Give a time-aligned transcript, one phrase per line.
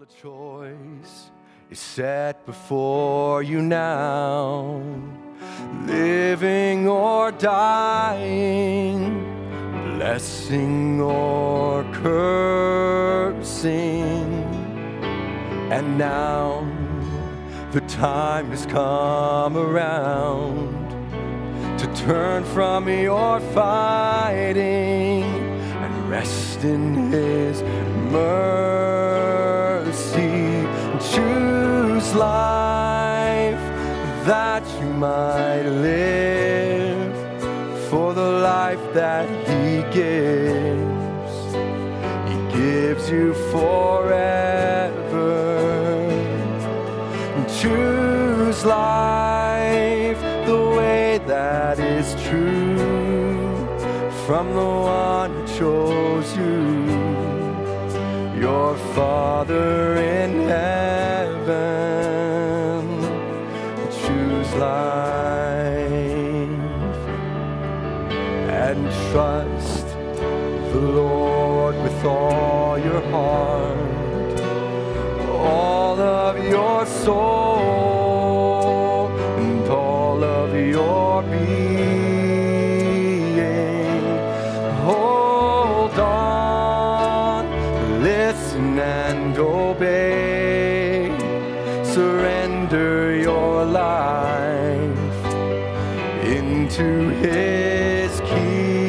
[0.00, 1.30] Well, a choice
[1.68, 4.80] is set before you now,
[5.84, 9.02] living or dying,
[9.98, 13.12] blessing or cursing.
[15.70, 16.66] And now
[17.72, 20.88] the time has come around
[21.78, 27.60] to turn from your fighting and rest in His
[28.10, 29.90] mercy.
[31.12, 33.64] Choose life
[34.26, 37.14] that you might live
[37.88, 41.34] for the life that He gives.
[42.30, 44.30] He gives you forever.
[47.60, 52.70] Choose life the way that is true
[54.26, 54.70] from the
[55.04, 56.99] one who chose you,
[58.40, 61.60] your Father in heaven.
[64.00, 65.90] Choose life
[68.64, 68.78] and
[69.10, 69.86] trust
[70.72, 74.40] the Lord with all your heart,
[75.28, 77.59] all of your soul,
[97.22, 98.80] His keeping.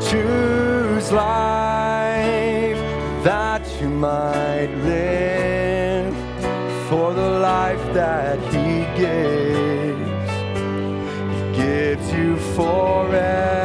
[0.00, 2.80] Choose life
[3.22, 6.14] that you might live
[6.88, 10.30] for the life that He gives.
[11.34, 13.64] He gives you forever.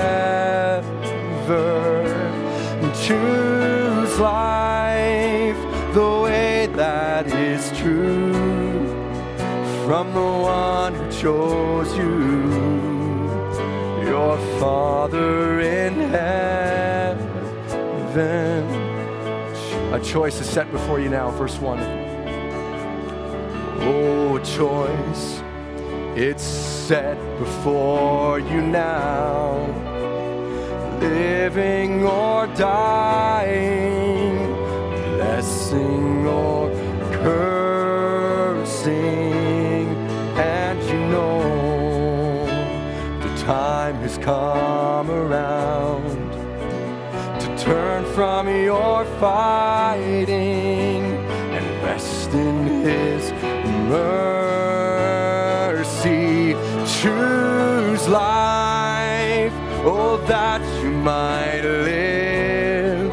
[3.06, 5.60] Choose life
[5.94, 8.34] the way that is true
[9.86, 11.69] from the one who chose
[14.60, 17.30] Father in heaven.
[19.94, 21.80] A choice is set before you now, verse 1.
[23.82, 25.42] Oh, choice,
[26.16, 29.66] it's set before you now,
[31.00, 34.38] living or dying,
[35.16, 36.70] blessing or
[37.14, 37.59] cursing,
[44.30, 46.30] come around
[47.42, 51.02] to turn from your fighting
[51.58, 52.58] and rest in
[52.88, 53.32] His
[53.90, 54.30] mercy.
[57.02, 63.12] Choose life, oh, that you might live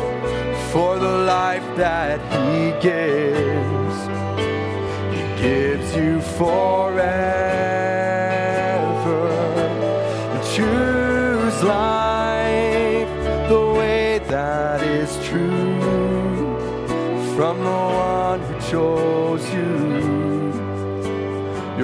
[0.70, 3.98] for the life that He gives.
[5.14, 7.65] He gives you forever.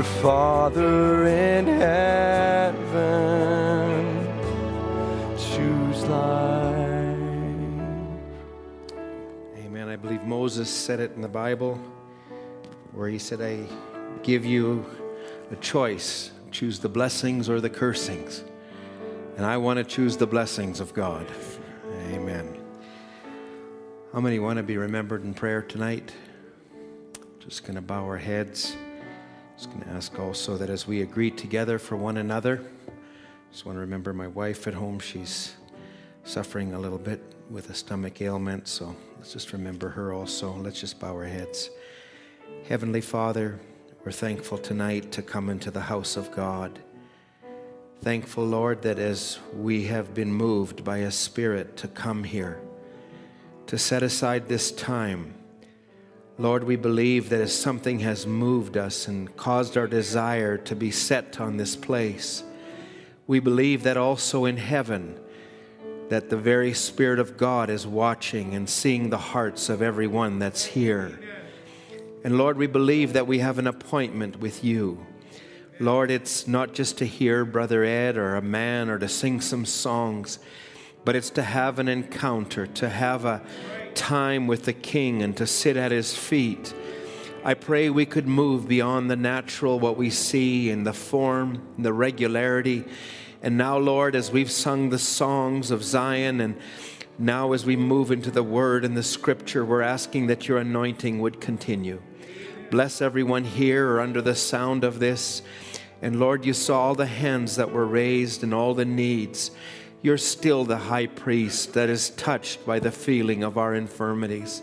[0.03, 2.83] Your Father in heaven.
[5.39, 7.19] Choose life.
[9.59, 9.89] Amen.
[9.89, 11.81] I believe Moses said it in the Bible
[12.91, 13.65] where he said, I
[14.25, 14.85] give you
[15.53, 18.43] a choice choose the blessings or the cursings.
[19.37, 21.27] And I want to choose the blessings of God.
[22.11, 22.59] Amen.
[24.13, 26.13] How many want to be remembered in prayer tonight?
[27.39, 28.77] Just going to bow our heads.
[29.63, 32.65] Just going to ask also that as we agree together for one another,
[33.53, 34.99] just want to remember my wife at home.
[34.99, 35.55] She's
[36.25, 40.53] suffering a little bit with a stomach ailment, so let's just remember her also.
[40.53, 41.71] Let's just bow our heads.
[42.67, 43.61] Heavenly Father,
[44.05, 46.81] we're thankful tonight to come into the house of God.
[48.01, 52.61] Thankful, Lord, that as we have been moved by a spirit to come here,
[53.69, 55.35] to set aside this time,
[56.39, 60.91] Lord, we believe that as something has moved us and caused our desire to be
[60.91, 62.43] set on this place,
[63.27, 65.21] we believe that also in heaven,
[66.09, 70.65] that the very Spirit of God is watching and seeing the hearts of everyone that's
[70.65, 71.21] here.
[72.25, 75.07] And Lord, we believe that we have an appointment with you.
[75.81, 79.67] Lord, it's not just to hear Brother Ed or a man or to sing some
[79.67, 80.39] songs,
[81.05, 83.43] but it's to have an encounter, to have a
[83.95, 86.75] time with the King and to sit at his feet.
[87.45, 91.85] I pray we could move beyond the natural, what we see in the form, and
[91.85, 92.85] the regularity.
[93.43, 96.57] And now, Lord, as we've sung the songs of Zion and
[97.19, 101.21] Now, as we move into the word and the scripture, we're asking that your anointing
[101.21, 102.01] would continue.
[102.71, 105.43] Bless everyone here or under the sound of this.
[106.01, 109.51] And Lord, you saw all the hands that were raised and all the needs.
[110.03, 114.61] You're still the high priest that is touched by the feeling of our infirmities.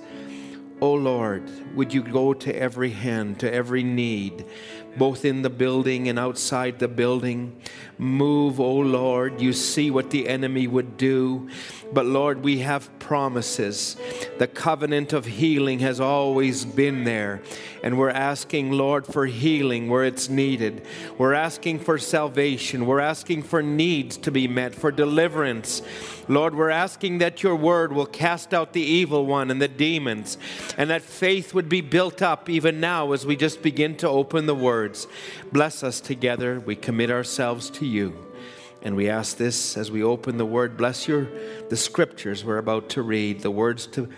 [0.81, 1.43] Oh Lord,
[1.75, 4.45] would you go to every hand, to every need,
[4.97, 7.61] both in the building and outside the building?
[7.97, 9.39] Move, oh Lord.
[9.39, 11.49] You see what the enemy would do.
[11.93, 13.95] But Lord, we have promises.
[14.39, 17.41] The covenant of healing has always been there.
[17.83, 20.85] And we're asking, Lord, for healing where it's needed.
[21.17, 22.85] We're asking for salvation.
[22.85, 25.81] We're asking for needs to be met, for deliverance.
[26.27, 30.37] Lord, we're asking that your word will cast out the evil one and the demons,
[30.77, 34.45] and that faith would be built up even now as we just begin to open
[34.45, 35.07] the words.
[35.51, 36.59] Bless us together.
[36.59, 38.25] We commit ourselves to you.
[38.81, 40.77] And we ask this as we open the word.
[40.77, 41.27] Bless your
[41.69, 44.09] the scriptures we're about to read, the words to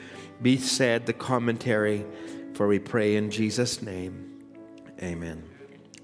[0.42, 2.06] be said, the commentary,
[2.54, 4.44] for we pray in Jesus' name.
[5.02, 5.44] Amen.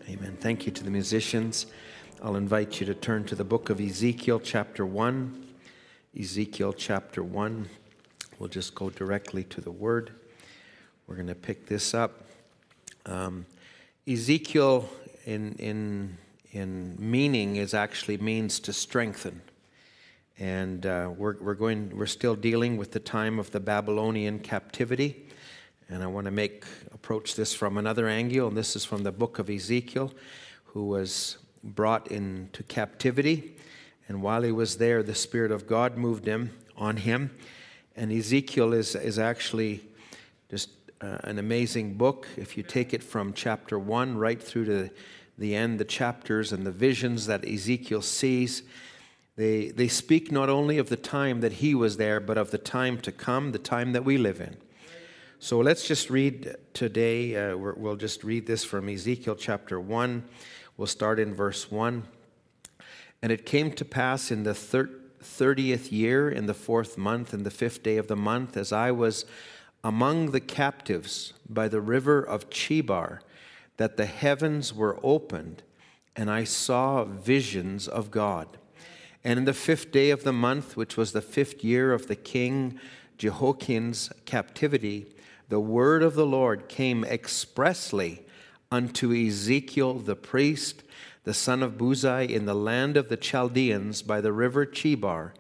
[0.08, 0.38] Amen.
[0.40, 1.68] Thank you to the musicians.
[2.24, 5.46] I'll invite you to turn to the book of Ezekiel, chapter 1.
[6.18, 7.70] Ezekiel chapter 1.
[8.40, 10.12] We'll just go directly to the word.
[11.06, 12.24] We're going to pick this up.
[13.06, 13.46] Um,
[14.08, 14.90] Ezekiel,
[15.26, 16.18] in, in,
[16.52, 19.42] in meaning, is actually means to strengthen.
[20.40, 25.28] And uh, we're, we're, going, we're still dealing with the time of the Babylonian captivity.
[25.90, 29.12] And I want to make approach this from another angle, and this is from the
[29.12, 30.14] book of Ezekiel,
[30.66, 33.56] who was brought into captivity
[34.08, 37.32] and while he was there, the Spirit of God moved him on him.
[37.96, 39.84] And Ezekiel is, is actually
[40.50, 40.70] just
[41.02, 42.28] uh, an amazing book.
[42.38, 44.90] If you take it from chapter 1 right through to
[45.38, 48.64] the end, the chapters and the visions that Ezekiel sees,
[49.36, 52.58] they, they speak not only of the time that he was there, but of the
[52.58, 54.56] time to come, the time that we live in.
[55.40, 57.36] So let's just read today.
[57.36, 60.24] Uh, we'll just read this from Ezekiel chapter 1.
[60.78, 62.04] We'll start in verse 1.
[63.22, 67.52] And it came to pass in the thirtieth year, in the fourth month, in the
[67.52, 69.26] fifth day of the month, as I was
[69.84, 73.20] among the captives by the river of Chebar,
[73.78, 75.62] that the heavens were opened,
[76.16, 78.58] and I saw visions of God.
[79.24, 82.16] And in the fifth day of the month, which was the fifth year of the
[82.16, 82.80] king
[83.20, 85.08] Jehoiachin's captivity,
[85.50, 88.26] the word of the Lord came expressly
[88.72, 90.84] unto Ezekiel the priest
[91.28, 95.34] the son of Buzi, in the land of the Chaldeans by the river Chebar,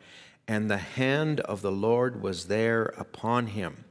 [0.45, 3.85] and the hand of the Lord was there upon him.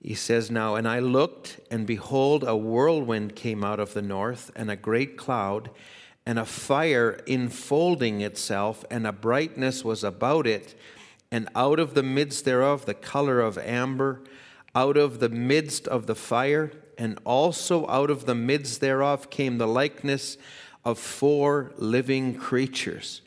[0.00, 4.50] He says now, And I looked, and behold, a whirlwind came out of the north,
[4.56, 5.68] and a great cloud,
[6.24, 10.74] and a fire enfolding itself, and a brightness was about it,
[11.30, 14.22] and out of the midst thereof the color of amber,
[14.74, 19.58] out of the midst of the fire, and also out of the midst thereof came
[19.58, 20.36] the likeness
[20.84, 23.22] of four living creatures,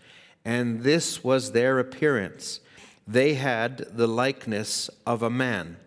[0.46, 2.60] and this was their appearance.
[3.08, 5.78] They had the likeness of a man.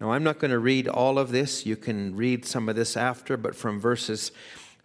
[0.00, 1.66] Now, I'm not going to read all of this.
[1.66, 4.30] You can read some of this after, but from verses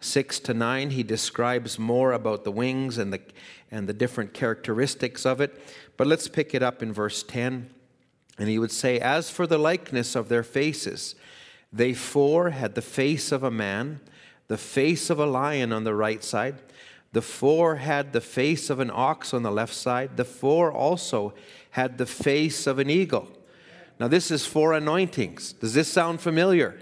[0.00, 3.20] 6 to 9, he describes more about the wings and the,
[3.70, 5.60] and the different characteristics of it.
[5.96, 7.70] But let's pick it up in verse 10.
[8.38, 11.14] And he would say, As for the likeness of their faces,
[11.72, 14.00] they four had the face of a man
[14.48, 16.56] the face of a lion on the right side.
[17.12, 20.16] The four had the face of an ox on the left side.
[20.16, 21.34] The four also
[21.70, 23.28] had the face of an eagle.
[23.98, 25.52] Now, this is four anointings.
[25.52, 26.78] Does this sound familiar?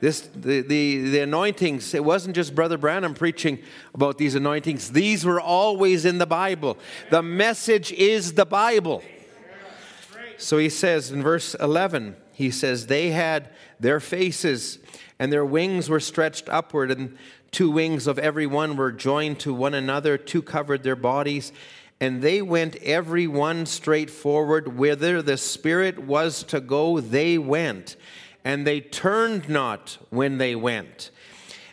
[0.00, 3.58] This, the, the, the anointings, it wasn't just Brother Branham preaching
[3.94, 4.90] about these anointings.
[4.90, 6.76] These were always in the Bible.
[7.10, 9.02] The message is the Bible.
[10.38, 13.50] So he says in verse 11, he says, They had
[13.80, 14.78] their faces
[15.18, 17.16] and their wings were stretched upward, and
[17.50, 21.52] two wings of every one were joined to one another, two covered their bodies.
[22.00, 27.96] And they went every one straight forward, whither the Spirit was to go, they went.
[28.44, 31.10] And they turned not when they went.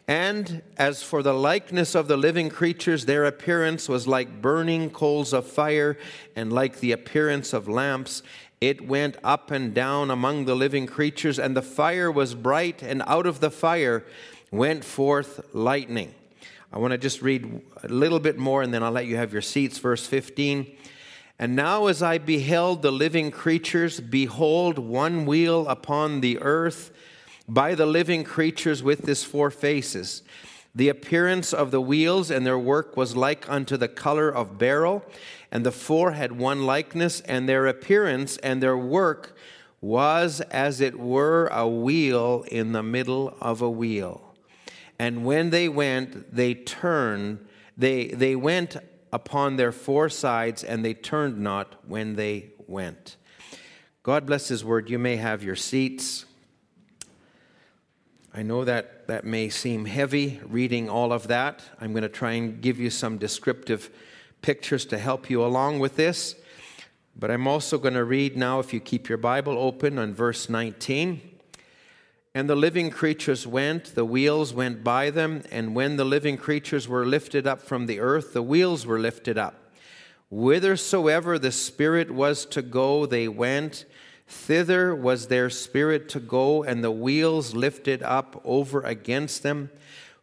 [0.07, 5.33] And as for the likeness of the living creatures, their appearance was like burning coals
[5.33, 5.97] of fire,
[6.35, 8.21] and like the appearance of lamps.
[8.61, 13.01] It went up and down among the living creatures, and the fire was bright, and
[13.07, 14.05] out of the fire
[14.51, 16.13] went forth lightning.
[16.71, 19.33] I want to just read a little bit more, and then I'll let you have
[19.33, 19.79] your seats.
[19.79, 20.77] Verse 15.
[21.39, 26.91] And now, as I beheld the living creatures, behold, one wheel upon the earth
[27.47, 30.21] by the living creatures with his four faces.
[30.75, 35.03] The appearance of the wheels and their work was like unto the color of beryl,
[35.51, 39.35] and the four had one likeness, and their appearance and their work
[39.81, 44.33] was as it were a wheel in the middle of a wheel.
[44.97, 48.77] And when they went, they turned, they, they went
[49.11, 53.17] upon their four sides, and they turned not when they went.
[54.03, 54.89] God bless His word.
[54.89, 56.25] You may have your seats.
[58.33, 61.61] I know that that may seem heavy reading all of that.
[61.81, 63.89] I'm going to try and give you some descriptive
[64.41, 66.35] pictures to help you along with this.
[67.15, 70.49] But I'm also going to read now, if you keep your Bible open, on verse
[70.49, 71.21] 19.
[72.33, 76.87] And the living creatures went, the wheels went by them, and when the living creatures
[76.87, 79.55] were lifted up from the earth, the wheels were lifted up.
[80.29, 83.83] Whithersoever the Spirit was to go, they went.
[84.27, 89.69] Thither was their spirit to go, and the wheels lifted up over against them.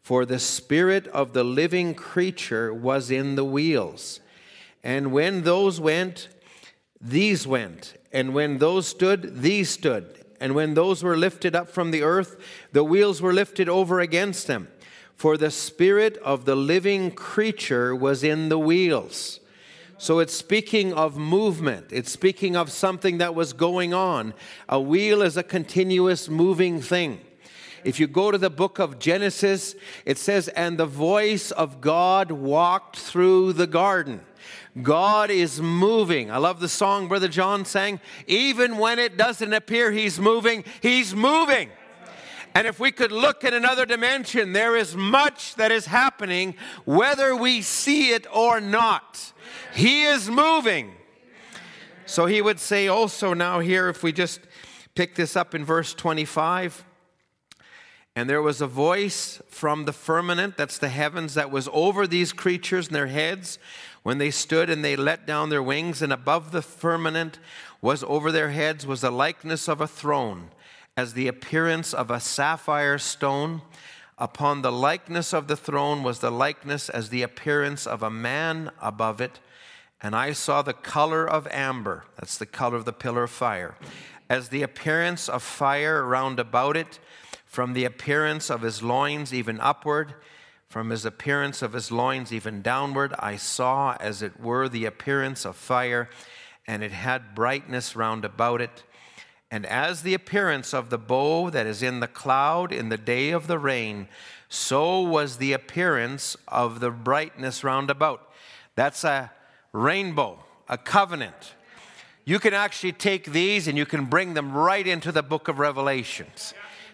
[0.08, 4.20] For the spirit of the living creature was in the wheels.
[4.82, 6.30] And when those went,
[6.98, 7.92] these went.
[8.10, 10.24] And when those stood, these stood.
[10.40, 14.46] And when those were lifted up from the earth, the wheels were lifted over against
[14.46, 14.68] them.
[15.14, 19.40] For the spirit of the living creature was in the wheels.
[19.98, 21.88] So it's speaking of movement.
[21.90, 24.32] It's speaking of something that was going on.
[24.70, 27.20] A wheel is a continuous moving thing.
[27.84, 32.30] If you go to the book of Genesis, it says, And the voice of God
[32.30, 34.20] walked through the garden.
[34.82, 36.30] God is moving.
[36.30, 38.00] I love the song Brother John sang.
[38.26, 41.70] Even when it doesn't appear he's moving, he's moving.
[42.54, 46.54] And if we could look at another dimension, there is much that is happening,
[46.84, 49.32] whether we see it or not.
[49.74, 50.94] He is moving.
[52.06, 54.40] So he would say also now, here, if we just
[54.94, 56.84] pick this up in verse 25,
[58.18, 62.32] and there was a voice from the firmament, that's the heavens, that was over these
[62.32, 63.60] creatures and their heads
[64.02, 67.38] when they stood and they let down their wings, and above the firmament
[67.80, 70.50] was over their heads was the likeness of a throne,
[70.96, 73.62] as the appearance of a sapphire stone.
[74.18, 78.72] Upon the likeness of the throne was the likeness as the appearance of a man
[78.82, 79.38] above it.
[80.02, 83.76] And I saw the color of amber, that's the color of the pillar of fire,
[84.28, 86.98] as the appearance of fire round about it,
[87.48, 90.14] from the appearance of his loins even upward,
[90.68, 95.46] from his appearance of his loins even downward, I saw as it were the appearance
[95.46, 96.10] of fire,
[96.66, 98.84] and it had brightness round about it.
[99.50, 103.30] And as the appearance of the bow that is in the cloud in the day
[103.30, 104.08] of the rain,
[104.50, 108.30] so was the appearance of the brightness round about.
[108.74, 109.32] That's a
[109.72, 110.38] rainbow,
[110.68, 111.54] a covenant.
[112.26, 115.58] You can actually take these and you can bring them right into the book of
[115.58, 116.52] Revelations.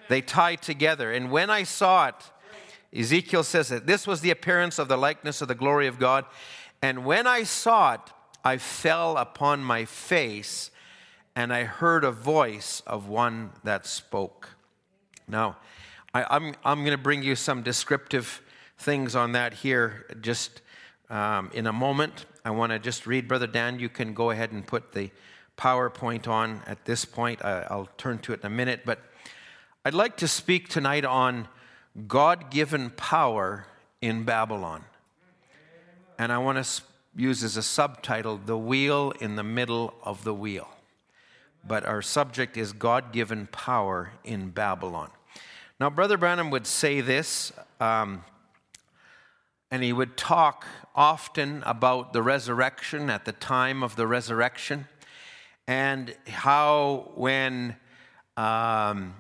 [0.09, 1.13] They tie together.
[1.13, 2.15] And when I saw it,
[2.95, 6.25] Ezekiel says that this was the appearance of the likeness of the glory of God.
[6.81, 8.01] And when I saw it,
[8.45, 10.71] I fell upon my face
[11.35, 14.51] and I heard a voice of one that spoke.
[15.27, 15.57] Now,
[16.13, 18.43] I, am I'm, I'm going to bring you some descriptive
[18.79, 20.61] things on that here just
[21.11, 22.27] um, in a moment.
[22.45, 23.81] I want to just read, Brother Dan.
[23.81, 25.11] You can go ahead and put the
[25.57, 27.45] PowerPoint on at this point.
[27.45, 28.83] I, I'll turn to it in a minute.
[28.85, 29.01] But
[29.87, 31.47] I'd like to speak tonight on
[32.09, 33.67] God given power
[34.00, 34.83] in Babylon.
[36.19, 36.83] And I want to
[37.14, 40.71] use as a subtitle, The Wheel in the Middle of the Wheel.
[41.69, 45.11] But our subject is God given power in Babylon.
[45.79, 48.25] Now, Brother Branham would say this um,
[49.71, 50.64] and he would talk
[50.95, 54.88] often about the resurrection at the time of the resurrection
[55.67, 57.76] and how when
[58.38, 59.17] um,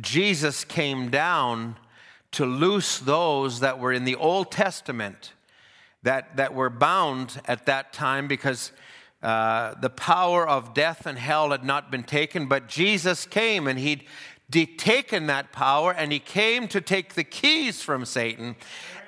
[0.00, 1.76] Jesus came down
[2.32, 5.32] to loose those that were in the Old Testament
[6.02, 8.72] that, that were bound at that time because
[9.22, 13.78] uh, the power of death and hell had not been taken, but Jesus came and
[13.78, 14.04] he'd
[14.50, 18.56] taken that power and he came to take the keys from Satan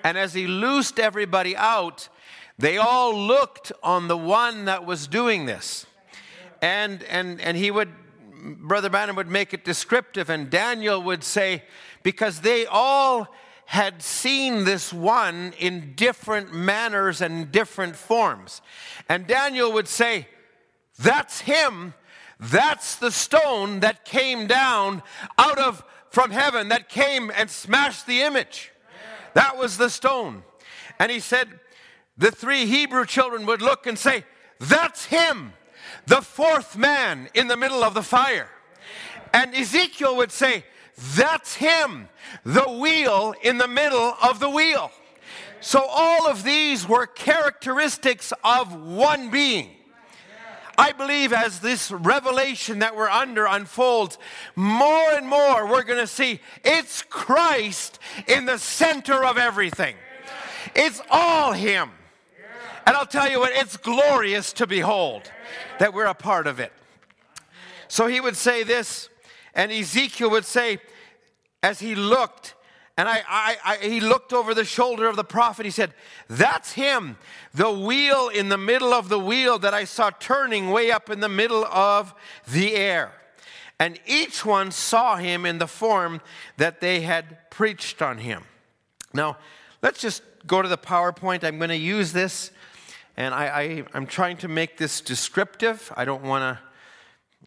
[0.05, 2.11] and as he loosed everybody out,
[2.59, 5.87] they all looked on the one that was doing this.
[6.61, 7.89] And, and, and he would,
[8.43, 11.63] Brother Branham would make it descriptive, and Daniel would say,
[12.03, 13.29] because they all
[13.67, 18.61] had seen this one in different manners and different forms.
[19.09, 20.29] And Daniel would say,
[20.99, 21.95] That's him.
[22.39, 25.03] That's the stone that came down
[25.39, 28.73] out of from heaven that came and smashed the image.
[29.35, 30.43] That was the stone.
[30.99, 31.49] And he said,
[32.17, 34.25] the three Hebrew children would look and say,
[34.61, 35.53] That's him,
[36.07, 38.49] the fourth man in the middle of the fire.
[39.33, 40.65] And Ezekiel would say,
[41.17, 42.09] That's him,
[42.45, 44.91] the wheel in the middle of the wheel.
[45.61, 49.71] So all of these were characteristics of one being.
[50.77, 54.19] I believe as this revelation that we're under unfolds,
[54.57, 59.95] more and more we're going to see it's Christ in the center of everything.
[60.75, 61.91] It's all Him.
[62.87, 65.31] And I'll tell you what, it's glorious to behold
[65.79, 66.73] that we're a part of it.
[67.89, 69.09] So he would say this,
[69.55, 70.79] and Ezekiel would say,
[71.63, 72.55] as he looked,
[72.97, 75.65] and I, I, I, he looked over the shoulder of the prophet.
[75.65, 75.93] He said,
[76.29, 77.17] That's him,
[77.53, 81.21] the wheel in the middle of the wheel that I saw turning way up in
[81.21, 82.15] the middle of
[82.47, 83.13] the air.
[83.81, 86.21] And each one saw him in the form
[86.57, 88.45] that they had preached on him.
[89.13, 89.39] Now,
[89.83, 91.43] let's just go to the PowerPoint.
[91.43, 92.53] I'm going to use this,
[93.17, 95.93] and I, I, am trying to make this descriptive.
[95.97, 96.63] I don't want to.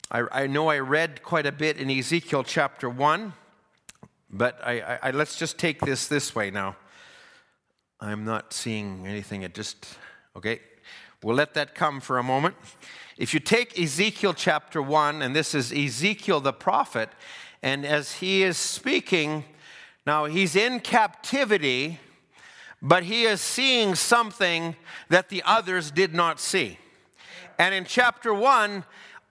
[0.10, 3.34] I, I know I read quite a bit in Ezekiel chapter 1.
[4.30, 6.76] But I, I, I, let's just take this this way now.
[8.00, 9.44] I'm not seeing anything.
[9.44, 9.98] It just,
[10.36, 10.60] okay.
[11.24, 12.56] We'll let that come for a moment.
[13.18, 17.10] If you take Ezekiel chapter 1, and this is Ezekiel the prophet,
[17.64, 19.46] and as he is speaking,
[20.06, 22.00] now he's in captivity,
[22.82, 24.76] but he is seeing something
[25.10, 26.78] that the others did not see.
[27.58, 28.84] And in chapter 1,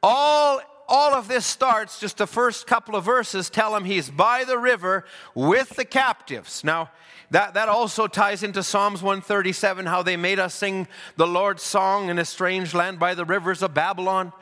[0.02, 4.44] all all of this starts, just the first couple of verses tell him he's by
[4.44, 6.62] the river with the captives.
[6.62, 6.90] Now,
[7.30, 10.86] that, that also ties into Psalms 137, how they made us sing
[11.16, 14.32] the Lord's song in a strange land by the rivers of Babylon.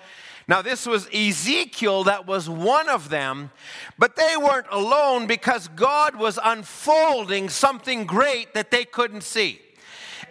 [0.47, 3.51] Now, this was Ezekiel that was one of them,
[3.99, 9.61] but they weren't alone because God was unfolding something great that they couldn't see.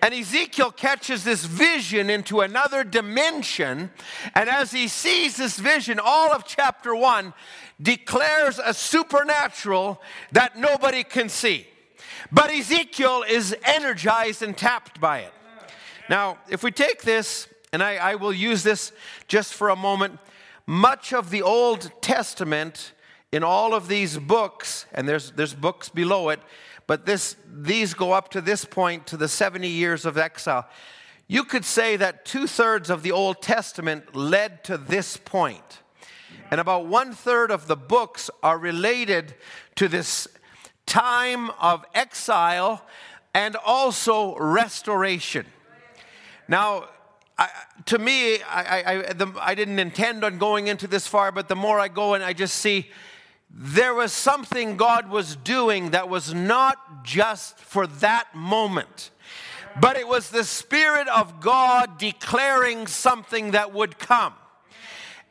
[0.03, 3.89] And Ezekiel catches this vision into another dimension.
[4.35, 7.33] And as he sees this vision, all of chapter one
[7.81, 10.01] declares a supernatural
[10.31, 11.67] that nobody can see.
[12.31, 15.33] But Ezekiel is energized and tapped by it.
[16.09, 18.93] Now, if we take this, and I, I will use this
[19.27, 20.19] just for a moment,
[20.67, 22.93] much of the Old Testament
[23.31, 26.39] in all of these books, and there's, there's books below it,
[26.85, 30.69] but this, these go up to this point, to the 70 years of exile.
[31.27, 35.79] You could say that two thirds of the Old Testament led to this point.
[36.51, 39.33] And about one third of the books are related
[39.77, 40.27] to this
[40.85, 42.85] time of exile
[43.33, 45.47] and also restoration.
[46.47, 46.89] Now,
[47.37, 47.49] I,
[47.85, 51.55] to me, I, I, the, I didn't intend on going into this far, but the
[51.55, 52.89] more I go and I just see
[53.49, 59.11] there was something God was doing that was not just for that moment,
[59.79, 64.33] but it was the Spirit of God declaring something that would come.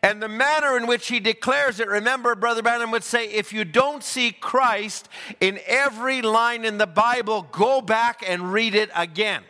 [0.05, 3.65] And the manner in which he declares it, remember, Brother Branham would say, if you
[3.65, 5.09] don't see Christ
[5.41, 9.45] in every line in the Bible, go back and read it again.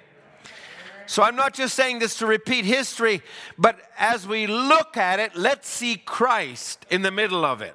[1.13, 3.21] So I'm not just saying this to repeat history,
[3.59, 7.75] but as we look at it, let's see Christ in the middle of it.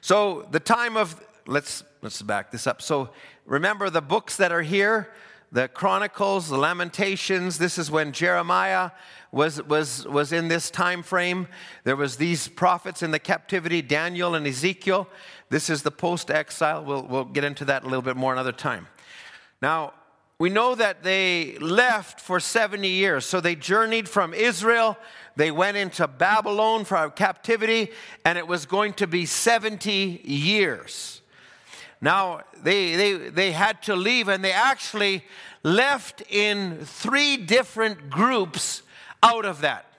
[0.00, 2.82] So the time of let's let's back this up.
[2.82, 3.10] So
[3.46, 5.12] remember the books that are here,
[5.52, 7.58] the Chronicles, the Lamentations.
[7.58, 8.90] This is when Jeremiah
[9.30, 11.46] was was was in this time frame.
[11.84, 15.08] There was these prophets in the captivity, Daniel and Ezekiel.
[15.48, 16.84] This is the post-exile.
[16.84, 18.88] We'll we'll get into that a little bit more another time.
[19.62, 19.92] Now,
[20.40, 23.26] we know that they left for 70 years.
[23.26, 24.96] So they journeyed from Israel,
[25.36, 27.90] they went into Babylon for captivity,
[28.24, 31.20] and it was going to be 70 years.
[32.00, 35.26] Now, they, they, they had to leave, and they actually
[35.62, 38.82] left in three different groups
[39.22, 39.92] out of that.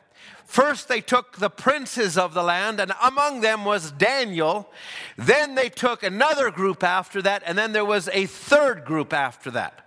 [0.45, 4.71] First, they took the princes of the land, and among them was Daniel.
[5.17, 9.51] Then they took another group after that, and then there was a third group after
[9.51, 9.80] that.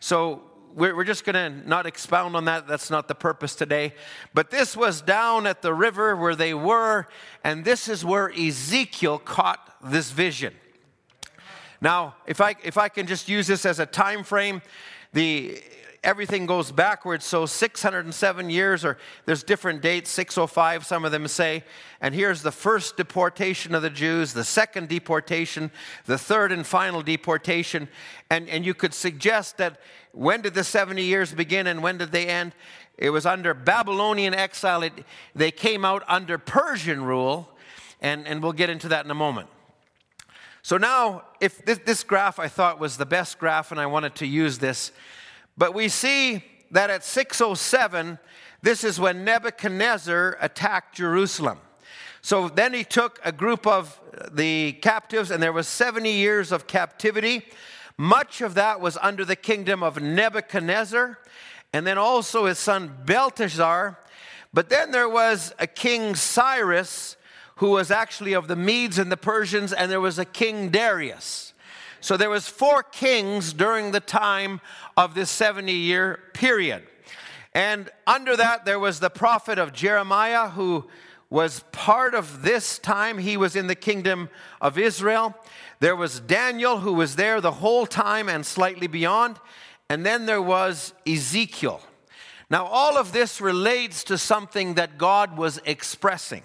[0.00, 0.42] So
[0.74, 2.66] we're, just going to not expound on that.
[2.66, 3.94] That's not the purpose today.
[4.34, 7.08] But this was down at the river where they were,
[7.42, 10.54] and this is where Ezekiel caught this vision.
[11.80, 14.62] Now, if I, if I can just use this as a time frame,
[15.12, 15.62] the
[16.02, 17.24] everything goes backwards.
[17.24, 21.64] So 607 years, or there's different dates, 605, some of them say.
[22.00, 25.70] And here's the first deportation of the Jews, the second deportation,
[26.06, 27.88] the third and final deportation.
[28.30, 29.80] And, and you could suggest that
[30.12, 32.52] when did the 70 years begin and when did they end?
[32.96, 34.82] It was under Babylonian exile.
[34.82, 34.92] It,
[35.34, 37.48] they came out under Persian rule,
[38.00, 39.48] and, and we'll get into that in a moment.
[40.62, 44.16] So now, if this, this graph I thought was the best graph, and I wanted
[44.16, 44.90] to use this
[45.58, 48.18] but we see that at 607,
[48.62, 51.58] this is when Nebuchadnezzar attacked Jerusalem.
[52.22, 56.66] So then he took a group of the captives, and there was 70 years of
[56.66, 57.42] captivity.
[57.96, 61.18] Much of that was under the kingdom of Nebuchadnezzar,
[61.72, 63.98] and then also his son Belteshazzar.
[64.54, 67.16] But then there was a king Cyrus,
[67.56, 71.47] who was actually of the Medes and the Persians, and there was a king Darius.
[72.00, 74.60] So there was four kings during the time
[74.96, 76.84] of this 70 year period.
[77.54, 80.86] And under that, there was the prophet of Jeremiah, who
[81.30, 83.18] was part of this time.
[83.18, 84.30] He was in the kingdom
[84.60, 85.34] of Israel.
[85.80, 89.38] There was Daniel, who was there the whole time and slightly beyond.
[89.90, 91.80] And then there was Ezekiel.
[92.50, 96.42] Now, all of this relates to something that God was expressing.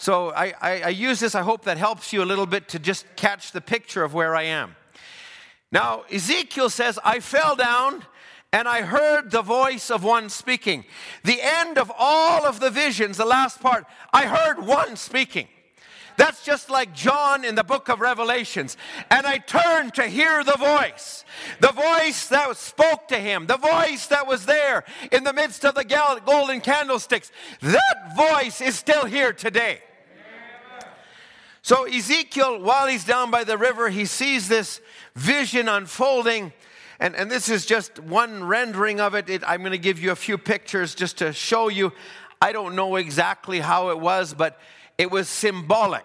[0.00, 2.78] So I, I, I, use this, I hope that helps you a little bit to
[2.78, 4.74] just catch the picture of where I am.
[5.70, 8.06] Now, Ezekiel says, I fell down
[8.50, 10.86] and I heard the voice of one speaking.
[11.22, 15.48] The end of all of the visions, the last part, I heard one speaking.
[16.16, 18.78] That's just like John in the book of Revelations.
[19.10, 21.26] And I turned to hear the voice.
[21.60, 25.74] The voice that spoke to him, the voice that was there in the midst of
[25.74, 27.30] the golden candlesticks.
[27.60, 29.80] That voice is still here today.
[31.62, 34.80] So, Ezekiel, while he's down by the river, he sees this
[35.14, 36.52] vision unfolding
[37.00, 39.30] and, and this is just one rendering of it.
[39.30, 41.92] it I'm going to give you a few pictures just to show you.
[42.42, 44.60] I don't know exactly how it was, but
[44.98, 46.04] it was symbolic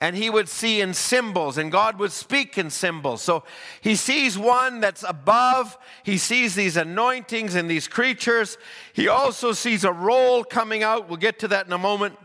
[0.00, 3.22] and he would see in symbols, and God would speak in symbols.
[3.22, 3.42] So
[3.80, 8.58] he sees one that's above, he sees these anointings and these creatures.
[8.92, 11.08] He also sees a roll coming out.
[11.08, 12.18] We'll get to that in a moment.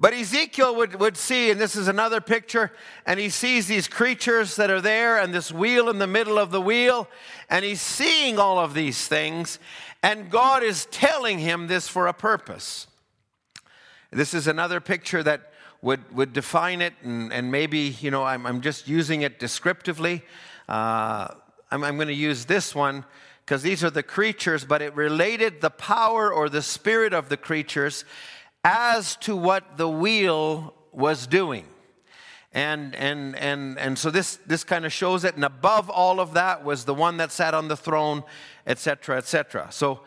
[0.00, 2.70] But Ezekiel would, would see, and this is another picture,
[3.04, 6.52] and he sees these creatures that are there and this wheel in the middle of
[6.52, 7.08] the wheel,
[7.50, 9.58] and he's seeing all of these things,
[10.00, 12.86] and God is telling him this for a purpose.
[14.12, 18.46] This is another picture that would, would define it, and, and maybe, you know, I'm,
[18.46, 20.22] I'm just using it descriptively.
[20.68, 21.28] Uh,
[21.72, 23.04] I'm, I'm going to use this one
[23.44, 27.36] because these are the creatures, but it related the power or the spirit of the
[27.36, 28.04] creatures
[28.64, 31.64] as to what the wheel was doing.
[32.52, 35.34] And, and, and, and so this, this kind of shows it.
[35.34, 38.24] And above all of that was the one that sat on the throne,
[38.66, 39.68] etc., etc.
[39.70, 40.00] So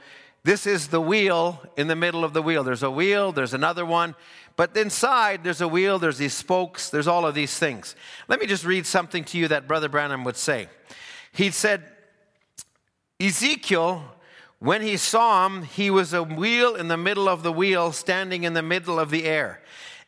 [0.43, 2.63] this is the wheel in the middle of the wheel.
[2.63, 4.15] There's a wheel, there's another one.
[4.55, 7.95] But inside, there's a wheel, there's these spokes, there's all of these things.
[8.27, 10.67] Let me just read something to you that Brother Branham would say.
[11.31, 11.83] He said,
[13.19, 14.03] Ezekiel
[14.61, 18.43] when he saw him, he was a wheel in the middle of the wheel, standing
[18.43, 19.59] in the middle of the air.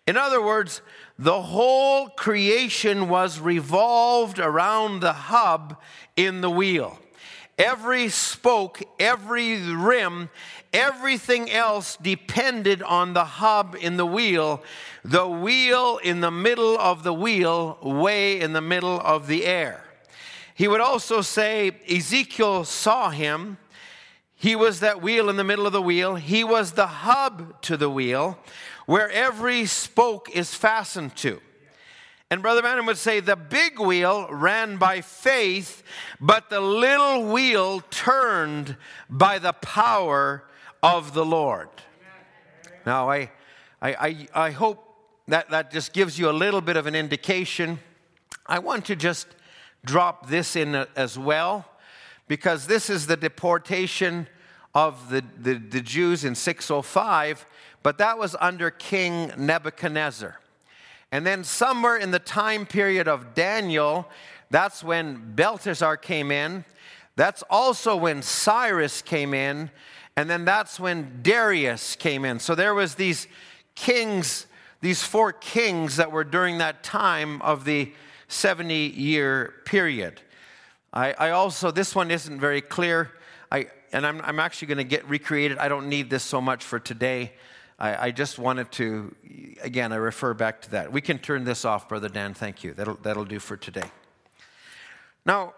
[0.05, 0.83] In other words,
[1.17, 5.81] the whole creation was revolved around the hub
[6.15, 6.99] in the wheel.
[7.57, 10.29] Every spoke, every rim,
[10.71, 14.61] everything else depended on the hub in the wheel,
[15.03, 19.83] the wheel in the middle of the wheel, way in the middle of the air.
[20.53, 23.57] He would also say, Ezekiel saw him
[24.43, 26.15] he was that wheel in the middle of the wheel.
[26.15, 28.37] He was the hub to the wheel
[28.85, 31.39] where every spoke is fastened to.
[32.29, 35.81] And Brother Branham would say the big wheel ran by faith,
[36.19, 38.75] but the little wheel turned
[39.09, 40.43] by the power
[40.83, 41.69] of the Lord.
[42.85, 43.31] Now, I,
[43.81, 44.85] I, I, I hope
[45.29, 47.79] that that just gives you a little bit of an indication.
[48.45, 49.25] I want to just
[49.85, 51.65] drop this in as well
[52.27, 54.27] because this is the deportation
[54.73, 57.45] of the, the, the Jews in 605,
[57.83, 60.39] but that was under King Nebuchadnezzar.
[61.11, 64.09] And then, somewhere in the time period of Daniel,
[64.49, 66.65] that's when Belteshazzar came in.
[67.15, 69.69] That's also when Cyrus came in.
[70.15, 72.39] And then that's when Darius came in.
[72.39, 73.27] So there was these
[73.75, 74.47] kings,
[74.81, 77.91] these four kings that were during that time of the
[78.27, 80.21] 70 year period.
[80.93, 83.11] I, I also, this one isn't very clear.
[83.51, 85.57] I, and I'm, I'm actually going to get recreated.
[85.57, 87.33] I don't need this so much for today.
[87.79, 89.15] I, I, just wanted to,
[89.63, 90.91] again, I refer back to that.
[90.91, 92.35] We can turn this off, Brother Dan.
[92.35, 92.73] Thank you.
[92.75, 93.89] That'll, that'll do for today.
[95.25, 95.55] Now,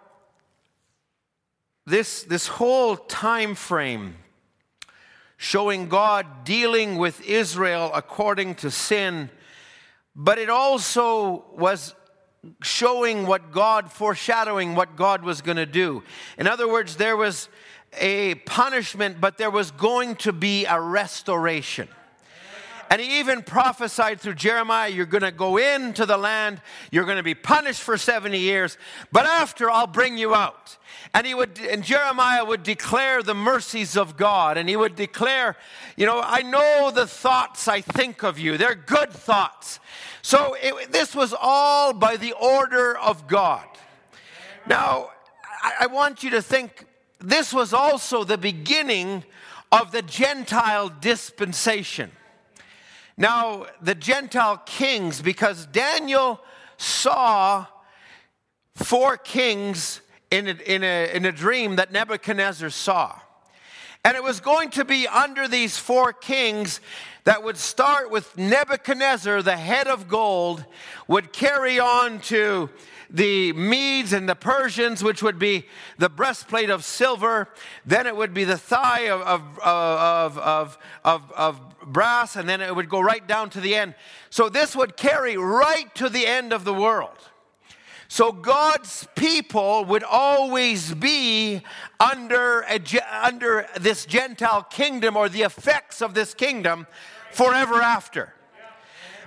[1.85, 4.15] this, this whole time frame
[5.35, 9.29] showing God dealing with Israel according to sin,
[10.15, 11.93] but it also was
[12.61, 16.03] showing what God, foreshadowing what God was going to do.
[16.37, 17.49] In other words, there was
[17.97, 21.87] a punishment, but there was going to be a restoration.
[22.89, 27.17] And he even prophesied through Jeremiah, you're going to go into the land, you're going
[27.17, 28.77] to be punished for 70 years,
[29.11, 30.77] but after I'll bring you out.
[31.13, 35.55] And he would and Jeremiah would declare the mercies of God and he would declare,
[35.95, 38.57] you know, I know the thoughts I think of you.
[38.57, 39.79] They're good thoughts.
[40.21, 43.65] So it, this was all by the order of God.
[44.67, 45.11] Now,
[45.63, 46.85] I, I want you to think
[47.19, 49.23] this was also the beginning
[49.71, 52.11] of the Gentile dispensation.
[53.17, 56.41] Now, the Gentile kings, because Daniel
[56.77, 57.65] saw
[58.75, 60.01] four kings
[60.31, 63.17] in a, in a, in a dream that Nebuchadnezzar saw.
[64.03, 66.81] And it was going to be under these four kings
[67.23, 70.63] that would start with Nebuchadnezzar, the head of gold,
[71.07, 72.69] would carry on to
[73.15, 75.65] the Medes and the Persians, which would be
[75.97, 77.49] the breastplate of silver.
[77.85, 82.75] Then it would be the thigh of, of, of, of, of, brass, and then it
[82.75, 83.93] would go right down to the end.
[84.31, 87.17] So this would carry right to the end of the world.
[88.07, 91.61] So God's people would always be
[91.99, 92.79] under, a,
[93.23, 96.87] under this Gentile kingdom or the effects of this kingdom
[97.31, 98.33] forever after.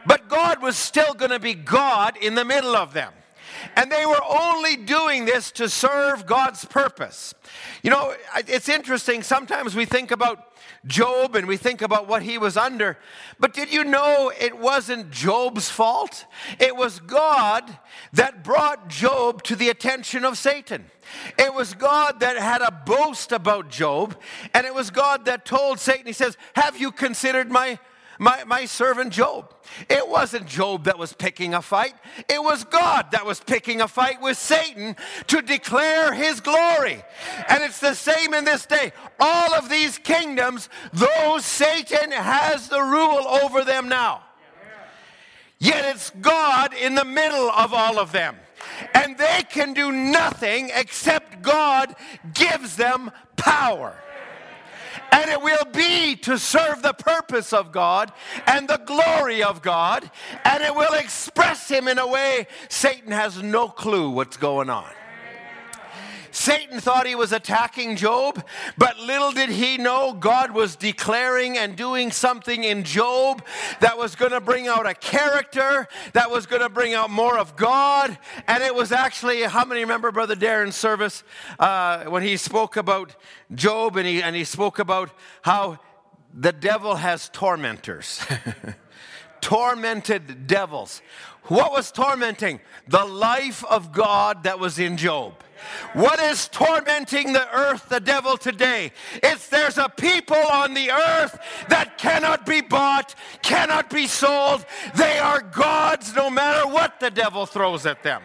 [0.07, 3.13] But God was still going to be God in the middle of them.
[3.77, 7.35] And they were only doing this to serve God's purpose.
[7.83, 8.15] You know,
[8.47, 9.23] it's interesting.
[9.23, 10.53] Sometimes we think about
[10.87, 12.99] Job and we think about what he was under.
[13.39, 16.25] But did you know it wasn't Job's fault?
[16.59, 17.79] It was God
[18.13, 20.87] that brought Job to the attention of Satan.
[21.39, 24.17] It was God that had a boast about Job,
[24.53, 27.79] and it was God that told Satan, He says, Have you considered my
[28.19, 29.55] my, my servant Job.
[29.89, 31.95] It wasn't Job that was picking a fight,
[32.29, 34.97] it was God that was picking a fight with Satan
[35.29, 37.03] to declare his glory.
[37.49, 38.93] And it's the same in this day.
[39.21, 44.23] All of these kingdoms, though Satan has the rule over them now,
[45.59, 48.37] yet it's God in the middle of all of them.
[48.95, 51.95] And they can do nothing except God
[52.35, 53.97] gives them power
[55.13, 58.13] and it will be to serve the purpose of God
[58.47, 60.11] and the glory of God,
[60.45, 64.91] and it will express Him in a way Satan has no clue what's going on.
[66.39, 68.47] Satan thought he was attacking Job,
[68.77, 73.45] but little did he know God was declaring and doing something in Job
[73.81, 77.37] that was going to bring out a character, that was going to bring out more
[77.37, 78.17] of God.
[78.47, 81.25] And it was actually, how many remember Brother Darren's service
[81.59, 83.17] uh, when he spoke about
[83.53, 85.11] Job and he, and he spoke about
[85.43, 85.81] how
[86.33, 88.25] the devil has tormentors?
[89.41, 91.03] tormented devils.
[91.45, 92.61] What was tormenting?
[92.87, 95.43] The life of God that was in Job.
[95.93, 98.93] What is tormenting the earth, the devil today?
[99.23, 104.65] It's there's a people on the earth that cannot be bought, cannot be sold.
[104.95, 108.23] They are gods no matter what the devil throws at them.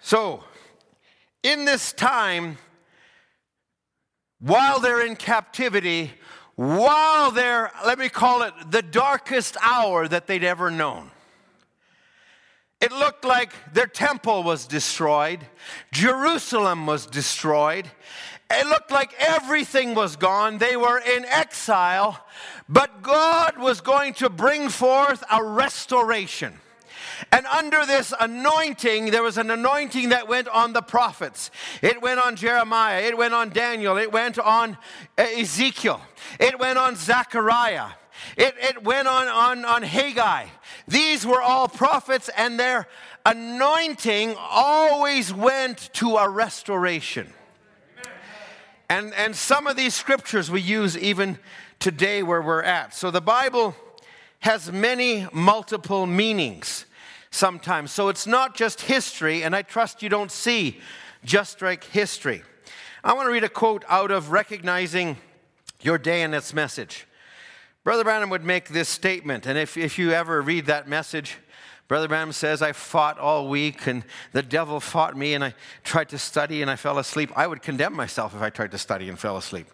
[0.00, 0.44] So,
[1.42, 2.58] in this time,
[4.38, 6.12] while they're in captivity,
[6.56, 11.10] while they're, let me call it the darkest hour that they'd ever known.
[13.24, 15.46] Looked like their temple was destroyed,
[15.92, 17.90] Jerusalem was destroyed.
[18.50, 20.58] It looked like everything was gone.
[20.58, 22.22] They were in exile,
[22.68, 26.52] but God was going to bring forth a restoration.
[27.32, 31.50] And under this anointing, there was an anointing that went on the prophets.
[31.80, 34.76] It went on Jeremiah, it went on Daniel, it went on
[35.16, 36.02] uh, Ezekiel,
[36.38, 37.88] it went on Zechariah.
[38.36, 40.46] It, it went on, on, on Haggai.
[40.88, 42.86] These were all prophets, and their
[43.24, 47.32] anointing always went to a restoration.
[48.88, 51.38] And, and some of these scriptures we use even
[51.78, 52.94] today where we're at.
[52.94, 53.74] So the Bible
[54.40, 56.84] has many multiple meanings
[57.30, 57.92] sometimes.
[57.92, 60.80] So it's not just history, and I trust you don't see
[61.24, 62.42] just like history.
[63.02, 65.16] I want to read a quote out of Recognizing
[65.80, 67.06] Your Day and its Message.
[67.84, 71.38] Brother Branham would make this statement, and if, if you ever read that message,
[71.86, 76.08] Brother Branham says, I fought all week and the devil fought me and I tried
[76.10, 77.30] to study and I fell asleep.
[77.36, 79.66] I would condemn myself if I tried to study and fell asleep.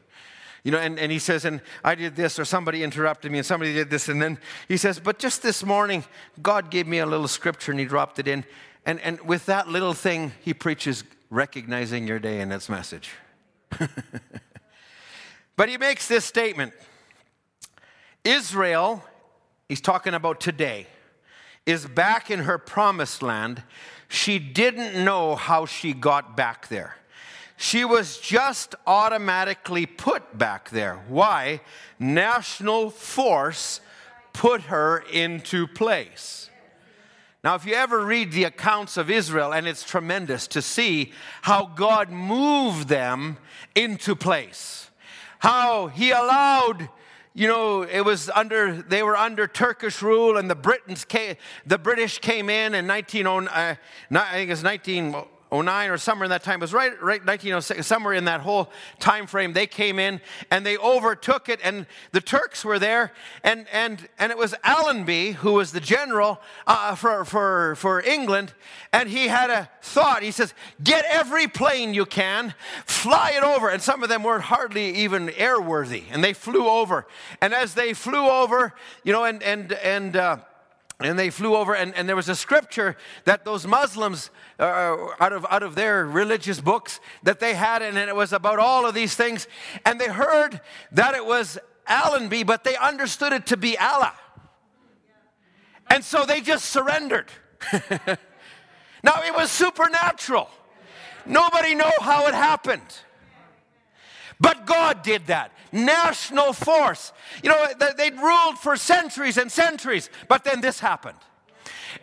[0.65, 3.47] You know, and, and he says, and I did this, or somebody interrupted me, and
[3.47, 6.05] somebody did this, and then he says, but just this morning,
[6.43, 8.45] God gave me a little scripture and he dropped it in.
[8.85, 13.11] And, and with that little thing, he preaches recognizing your day and its message.
[15.57, 16.75] but he makes this statement
[18.25, 19.03] Israel,
[19.69, 20.87] he's talking about today,
[21.67, 23.63] is back in her promised land.
[24.09, 26.97] She didn't know how she got back there.
[27.57, 30.99] she was just automatically put back there.
[31.09, 31.61] Why?
[31.99, 33.83] National force
[34.33, 36.49] put her into place.
[37.45, 41.67] Now, if you ever read the accounts of Israel, and it's tremendous to see how
[41.67, 43.37] God moved them
[43.75, 44.91] into place,
[45.39, 46.89] how He allowed
[47.35, 51.79] you know, it was under, they were under Turkish rule and the Britons came, the
[51.79, 53.77] British came in in 1909, uh,
[54.11, 55.15] I think it's 19,
[55.53, 56.61] 09 or somewhere in that time.
[56.61, 59.53] It was right, right 1906, somewhere in that whole time frame.
[59.53, 64.31] They came in and they overtook it, and the Turks were there, and and and
[64.31, 68.53] it was Allenby who was the general uh, for for for England,
[68.93, 70.23] and he had a thought.
[70.23, 74.45] He says, "Get every plane you can, fly it over." And some of them weren't
[74.45, 77.07] hardly even airworthy, and they flew over.
[77.41, 80.17] And as they flew over, you know, and and and.
[80.17, 80.39] Uh,
[81.01, 85.33] and they flew over and, and there was a scripture that those muslims uh, out,
[85.33, 88.95] of, out of their religious books that they had and it was about all of
[88.95, 89.49] these things.
[89.85, 90.61] And they heard
[90.93, 94.15] that it was allenby but they understood it to be allah.
[95.89, 97.31] And so they just surrendered.
[99.03, 100.49] Now it was supernatural.
[101.27, 102.83] Nobody know how it happened
[104.41, 105.53] but God did that.
[105.71, 107.13] National force.
[107.43, 111.19] You know, they'd ruled for centuries and centuries, but then this happened.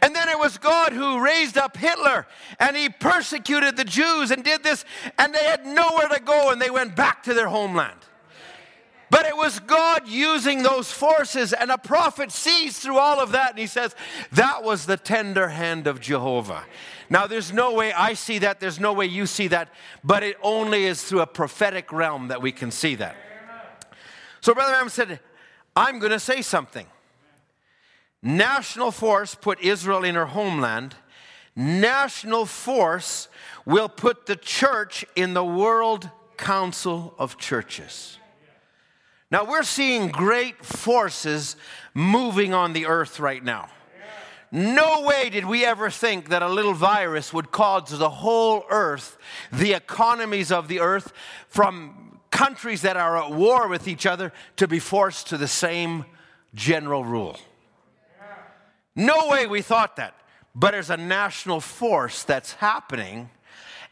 [0.02, 2.28] And then it was God who raised up Hitler
[2.60, 4.86] and he persecuted the Jews and did this,
[5.18, 8.00] and they had nowhere to go and they went back to their homeland.
[9.10, 13.52] But it was God using those forces, and a prophet sees through all of that
[13.52, 13.96] and he says,
[14.34, 16.66] That was the tender hand of Jehovah.
[17.10, 19.70] Now, there's no way I see that, there's no way you see that,
[20.04, 23.16] but it only is through a prophetic realm that we can see that.
[24.42, 25.20] So, Brother Branham said,
[25.76, 26.86] I'm going to say something.
[28.22, 30.96] National force put Israel in her homeland.
[31.56, 33.30] National force
[33.66, 38.18] will put the church in the World Council of Churches.
[39.32, 41.56] Now, we're seeing great forces
[41.94, 43.70] moving on the earth right now.
[44.52, 49.18] No way did we ever think that a little virus would cause the whole earth,
[49.52, 51.12] the economies of the earth,
[51.50, 56.06] from countries that are at war with each other, to be forced to the same
[56.56, 57.38] general rule.
[58.96, 60.14] No way we thought that.
[60.56, 63.30] But there's a national force that's happening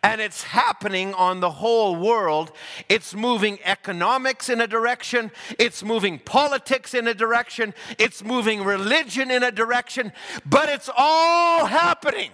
[0.05, 2.51] and it's happening on the whole world.
[2.89, 9.31] It's moving economics in a direction, it's moving politics in a direction, it's moving religion
[9.31, 10.13] in a direction,
[10.45, 12.29] but it's all happening.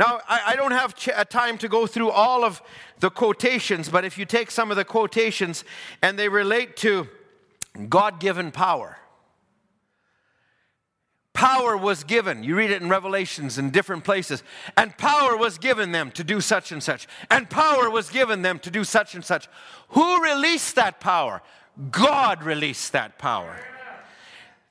[0.00, 2.60] Now, I, I don't have ch- uh, time to go through all of
[2.98, 5.64] the quotations, but if you take some of the quotations
[6.02, 7.06] and they relate to
[7.88, 8.98] God given power,
[11.32, 12.44] Power was given.
[12.44, 14.42] You read it in Revelations in different places.
[14.76, 17.08] And power was given them to do such and such.
[17.30, 19.48] And power was given them to do such and such.
[19.90, 21.42] Who released that power?
[21.90, 23.56] God released that power.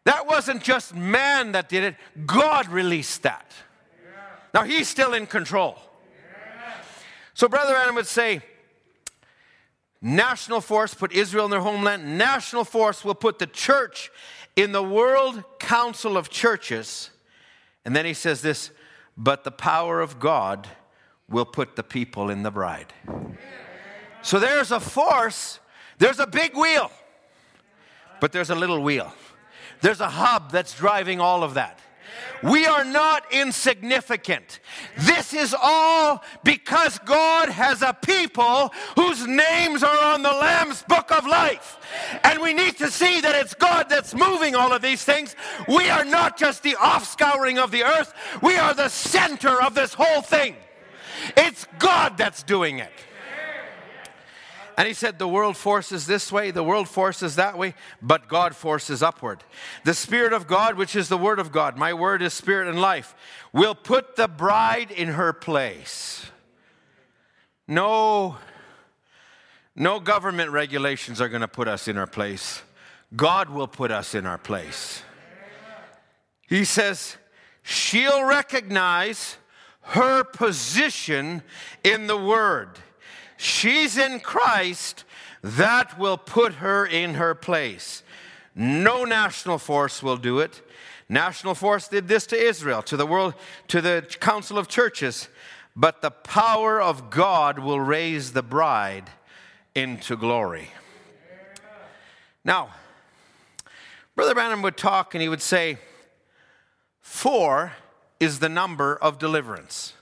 [0.04, 1.96] That wasn't just man that did it,
[2.26, 3.52] God released that.
[4.54, 5.78] Now he's still in control.
[7.34, 8.42] So, Brother Adam would say,
[10.02, 12.18] National force put Israel in their homeland.
[12.18, 14.10] National force will put the church
[14.56, 17.10] in the World Council of Churches,
[17.86, 18.72] and then he says this,
[19.18, 20.68] but the power of God
[21.30, 22.94] will put the people in the bride.
[24.22, 25.60] So there's a force,
[25.98, 26.92] there's a big wheel,
[28.20, 29.14] but there's a little wheel.
[29.82, 31.80] There's a hub that's driving all of that.
[32.44, 34.60] We are not insignificant.
[34.98, 41.12] This is all because God has a people whose names are on the Lamb's book
[41.12, 41.78] of life.
[42.24, 45.36] And we need to see that it's God that's moving all of these things.
[45.68, 49.94] We are not just the offscouring of the earth, we are the center of this
[49.94, 50.56] whole thing.
[51.38, 52.92] It's God that's doing it.
[54.78, 58.56] And he said, The world forces this way, the world forces that way, but God
[58.56, 59.44] forces upward.
[59.84, 62.80] The Spirit of God, which is the Word of God, my word is spirit and
[62.80, 63.16] life,
[63.54, 66.26] will put the bride in her place.
[67.68, 68.38] No,
[69.76, 72.62] no government regulations are going to put us in our place.
[73.16, 75.04] God will put us in our place.
[76.48, 77.18] He says,
[77.64, 79.38] She'll recognize
[79.82, 81.44] her position
[81.84, 82.80] in the Word
[83.42, 85.04] she's in Christ,
[85.42, 88.04] that will put her in her place.
[88.56, 90.62] No national force will do it.
[91.10, 93.34] National force did this to Israel, to the world,
[93.68, 95.28] to the council of churches,
[95.76, 99.10] but the power of God will raise the bride
[99.74, 100.70] into glory.
[102.44, 102.70] Now,
[104.16, 105.78] Brother Branham would talk and he would say,
[107.02, 107.74] Four
[108.20, 109.94] is the number of deliverance.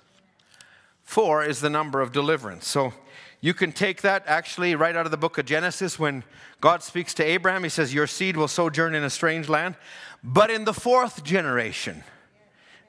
[1.02, 2.68] Four is the number of deliverance.
[2.68, 2.94] So
[3.42, 6.24] you can take that actually right out of the book of Genesis when
[6.60, 7.64] God speaks to Abraham.
[7.64, 9.76] He says, Your seed will sojourn in a strange land,
[10.24, 12.04] but in the fourth generation,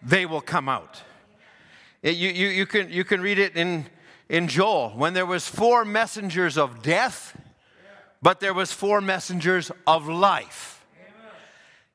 [0.03, 1.03] they will come out.
[2.03, 3.86] It, you, you, you, can, you can read it in,
[4.28, 7.38] in Joel when there was four messengers of death,
[8.20, 10.79] but there was four messengers of life.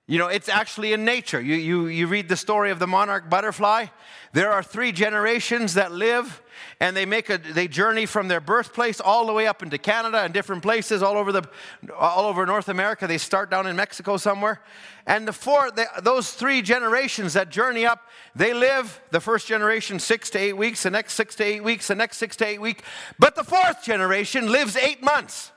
[0.08, 1.42] You know, it's actually in nature.
[1.42, 3.88] You, you, you read the story of the monarch butterfly.
[4.34, 6.44] There are three generations that live,
[6.80, 10.20] and they make a they journey from their birthplace all the way up into Canada
[10.20, 11.50] and different places all over the
[11.98, 13.08] all over North America.
[13.08, 14.62] They start down in Mexico somewhere,
[15.08, 15.72] and the four
[16.04, 18.02] those three generations that journey up,
[18.36, 21.88] they live the first generation six to eight weeks, the next six to eight weeks,
[21.88, 22.84] the next six to eight weeks,
[23.18, 25.52] but the fourth generation lives eight months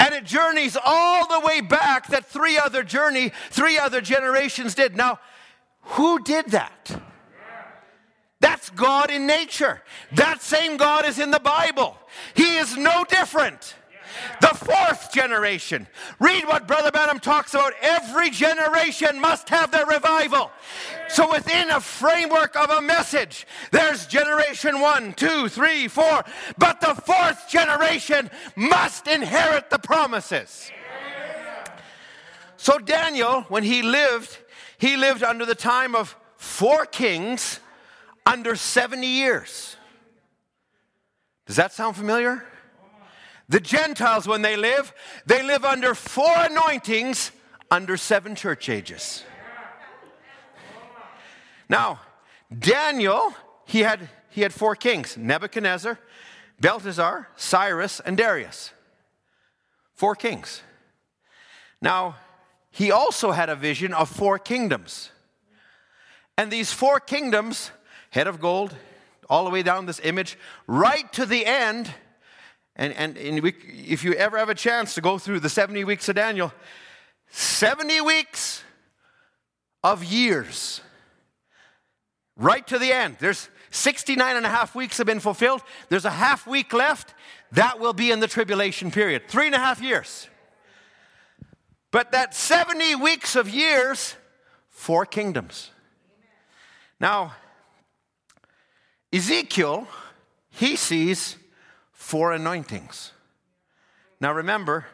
[0.00, 4.96] and it journeys all the way back that three other journey three other generations did.
[4.96, 5.18] Now
[5.82, 7.02] who did that?
[8.40, 9.82] That's god in nature.
[10.12, 11.96] That same god is in the bible.
[12.34, 13.74] He is no different
[14.40, 15.86] the fourth generation.
[16.18, 17.72] Read what Brother Branham talks about.
[17.82, 20.50] Every generation must have their revival.
[21.08, 26.24] So, within a framework of a message, there's generation one, two, three, four,
[26.56, 30.70] but the fourth generation must inherit the promises.
[32.56, 34.38] So, Daniel, when he lived,
[34.78, 37.60] he lived under the time of four kings
[38.26, 39.76] under 70 years.
[41.46, 42.44] Does that sound familiar?
[43.48, 44.92] The Gentiles, when they live,
[45.24, 47.32] they live under four anointings
[47.70, 49.24] under seven church ages.
[51.68, 52.00] Now,
[52.56, 53.34] Daniel,
[53.66, 55.98] he had, he had four kings Nebuchadnezzar,
[56.60, 58.72] Belteshazzar, Cyrus, and Darius.
[59.94, 60.62] Four kings.
[61.80, 62.16] Now,
[62.70, 65.10] he also had a vision of four kingdoms.
[66.36, 67.70] And these four kingdoms,
[68.10, 68.74] head of gold,
[69.28, 71.92] all the way down this image, right to the end,
[72.78, 73.54] and, and, and we,
[73.88, 76.52] if you ever have a chance to go through the 70 weeks of Daniel,
[77.30, 78.62] 70 weeks
[79.82, 80.80] of years,
[82.36, 83.16] right to the end.
[83.18, 85.62] There's 69 and a half weeks have been fulfilled.
[85.88, 87.14] There's a half week left.
[87.52, 89.22] That will be in the tribulation period.
[89.28, 90.28] Three and a half years.
[91.90, 94.14] But that 70 weeks of years,
[94.68, 95.70] four kingdoms.
[97.00, 97.34] Now,
[99.12, 99.88] Ezekiel,
[100.50, 101.36] he sees
[102.08, 103.12] four anointings.
[104.18, 104.86] Now remember,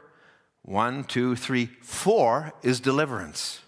[0.63, 3.61] one, two, three, four is deliverance.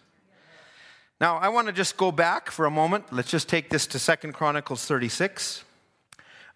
[1.21, 3.13] Now I want to just go back for a moment.
[3.13, 5.63] Let's just take this to Second Chronicles 36.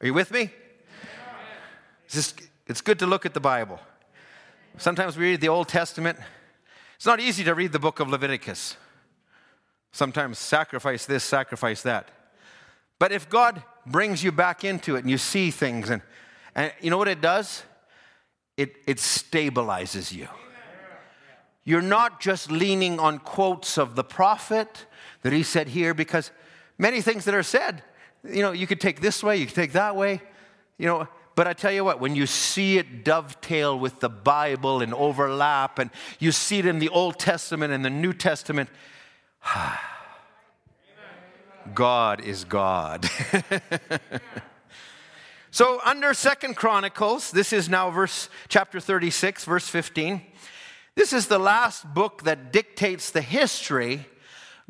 [0.01, 0.51] Are you with me?
[2.07, 2.35] It's,
[2.67, 3.79] it's good to look at the Bible.
[4.77, 6.19] Sometimes we read the Old Testament.
[6.97, 8.77] It's not easy to read the book of Leviticus.
[9.93, 12.09] Sometimes sacrifice this, sacrifice that.
[12.99, 16.03] But if God brings you back into it and you see things and
[16.55, 17.63] and you know what it does?
[18.57, 20.29] It, it stabilizes you.
[21.65, 24.87] You're not just leaning on quotes of the prophet
[25.23, 26.31] that he said here, because
[26.79, 27.83] many things that are said,
[28.25, 30.21] you know, you could take this way, you could take that way,
[30.79, 31.09] you know.
[31.37, 35.79] But I tell you what, when you see it dovetail with the Bible and overlap,
[35.79, 38.69] and you see it in the Old Testament and the New Testament,
[41.75, 43.09] God is God.
[45.53, 50.23] So under Second Chronicles, this is now verse chapter 36, verse 15.
[50.95, 54.07] This is the last book that dictates the history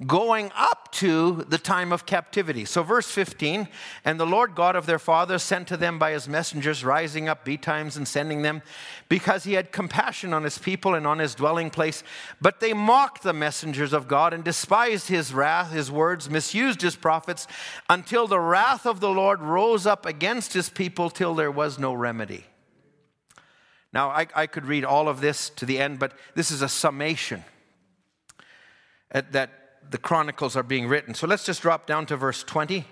[0.06, 2.64] going up to the time of captivity.
[2.64, 3.68] So, verse 15,
[4.04, 7.44] and the Lord God of their fathers sent to them by his messengers, rising up
[7.44, 8.62] betimes and sending them,
[9.08, 12.02] because he had compassion on his people and on his dwelling place.
[12.40, 16.96] But they mocked the messengers of God and despised his wrath, his words, misused his
[16.96, 17.46] prophets,
[17.90, 21.92] until the wrath of the Lord rose up against his people till there was no
[21.92, 22.46] remedy.
[23.92, 26.68] Now, I, I could read all of this to the end, but this is a
[26.68, 27.44] summation
[29.10, 31.14] that the chronicles are being written.
[31.14, 32.84] So let's just drop down to verse 20.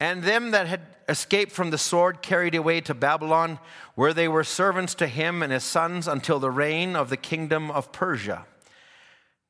[0.00, 3.58] And them that had escaped from the sword carried away to Babylon,
[3.94, 7.70] where they were servants to him and his sons until the reign of the kingdom
[7.70, 8.46] of Persia.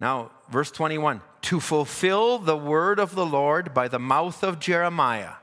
[0.00, 5.34] Now, verse 21 to fulfill the word of the Lord by the mouth of Jeremiah,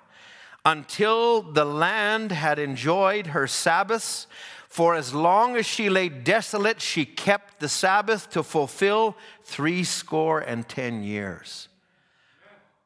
[0.65, 4.27] until the land had enjoyed her Sabbaths
[4.71, 10.39] for as long as she lay desolate, she kept the Sabbath to fulfill three score
[10.39, 11.67] and ten years.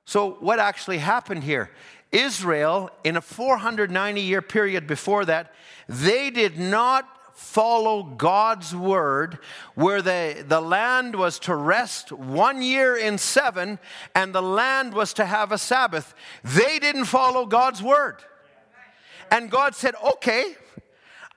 [0.03, 1.69] So, what actually happened here?
[2.11, 5.53] Israel, in a 490 year period before that,
[5.87, 9.37] they did not follow God's word,
[9.75, 13.77] where the, the land was to rest one year in seven
[14.15, 18.23] and the land was to have a Sabbath, they didn't follow God's word.
[19.29, 20.55] And God said, okay,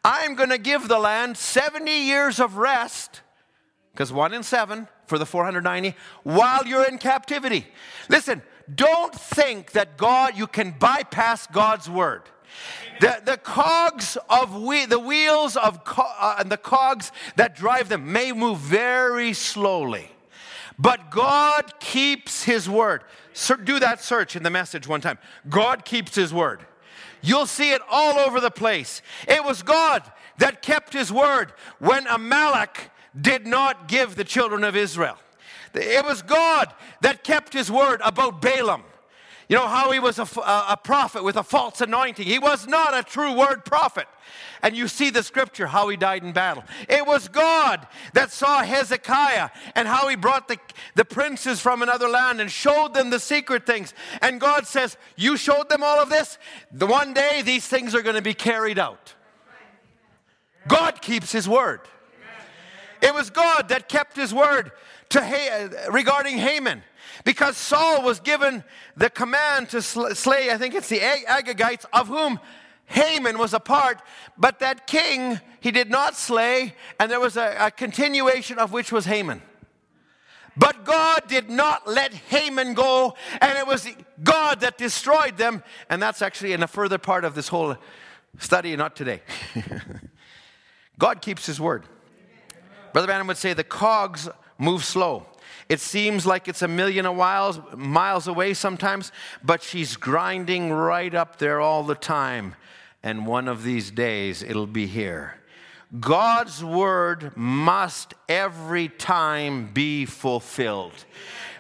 [0.04, 3.22] I'm going to give the land 70 years of rest,
[3.92, 7.66] because one in seven for the 490, while you're in captivity.
[8.08, 8.42] Listen,
[8.72, 12.22] don't think that God, you can bypass God's word.
[13.00, 17.88] The, the cogs of we, the wheels of co- uh, and the cogs that drive
[17.88, 20.10] them may move very slowly,
[20.78, 23.02] but God keeps His word.
[23.32, 25.18] So do that search in the message one time.
[25.48, 26.60] God keeps His word.
[27.22, 29.02] You'll see it all over the place.
[29.26, 30.02] It was God
[30.38, 35.16] that kept His word when Amalek did not give the children of Israel.
[35.74, 38.82] It was God that kept His word about Balaam.
[39.48, 42.26] You know how he was a, a, prophet with a false anointing.
[42.26, 44.06] He was not a true word prophet.
[44.60, 46.64] And you see the scripture how he died in battle.
[46.86, 50.58] It was God that saw Hezekiah and how he brought the,
[50.96, 53.94] the princes from another land and showed them the secret things.
[54.20, 56.36] And God says, You showed them all of this?
[56.70, 59.14] The one day these things are going to be carried out.
[60.66, 61.80] God keeps his word.
[63.00, 64.72] It was God that kept his word
[65.10, 66.82] to regarding Haman
[67.24, 68.64] because Saul was given
[68.96, 72.40] the command to slay, I think it's the Agagites, of whom
[72.86, 74.00] Haman was a part,
[74.36, 78.90] but that king he did not slay, and there was a, a continuation of which
[78.90, 79.42] was Haman.
[80.56, 83.88] But God did not let Haman go, and it was
[84.24, 85.62] God that destroyed them.
[85.88, 87.76] And that's actually in a further part of this whole
[88.38, 89.22] study, not today.
[90.98, 91.84] God keeps his word.
[92.92, 95.26] Brother Branham would say the cogs move slow.
[95.68, 99.12] It seems like it's a million miles, miles away sometimes,
[99.44, 102.54] but she's grinding right up there all the time.
[103.02, 105.34] And one of these days it'll be here.
[106.00, 111.04] God's word must every time be fulfilled.